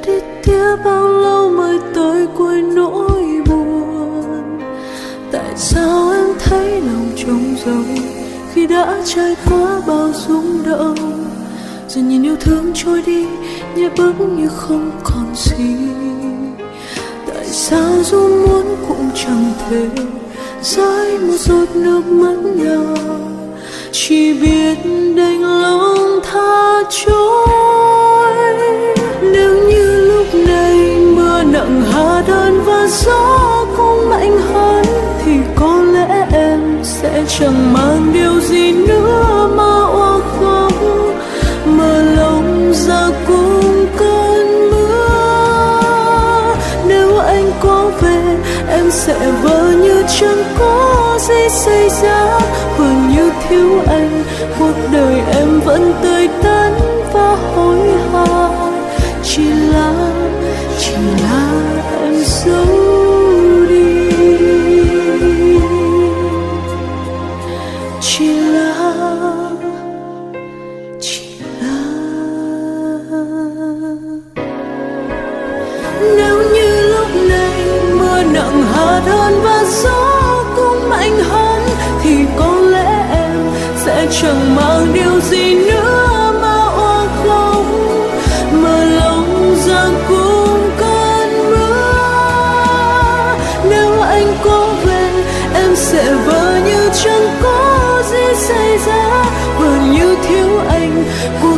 [0.05, 0.13] đi
[0.43, 4.59] tiếp bao lâu mới tới cuối nỗi buồn?
[5.31, 7.95] Tại sao em thấy lòng trống rỗng
[8.53, 11.25] khi đã trải qua bao rung động?
[11.87, 13.25] Giờ nhìn yêu thương trôi đi,
[13.75, 15.75] nhẹ bước như không còn gì.
[17.27, 19.87] Tại sao dù muốn cũng chẳng thể
[20.61, 23.34] rơi một giọt nước mắt nào
[24.07, 24.77] chỉ biết
[25.15, 28.33] đành lòng tha trôi.
[29.21, 34.85] Nếu như lúc này mưa nặng hà đơn và gió cũng mạnh hơn
[35.25, 40.73] thì có lẽ em sẽ chẳng mang điều gì nữa mà oa khóc.
[41.65, 46.55] Mà lòng ra cùng cơn mưa.
[46.87, 48.37] Nếu anh có về,
[48.69, 52.39] em sẽ vỡ như chẳng có gì xảy ra.
[52.77, 54.23] Vừa như thiếu anh.
[54.59, 56.73] Cuộc đời em vẫn tươi tắn
[57.13, 57.84] và hối
[95.85, 99.23] sẽ vỡ như chẳng có gì xảy ra?
[99.59, 101.03] Vờ như thiếu anh
[101.41, 101.54] của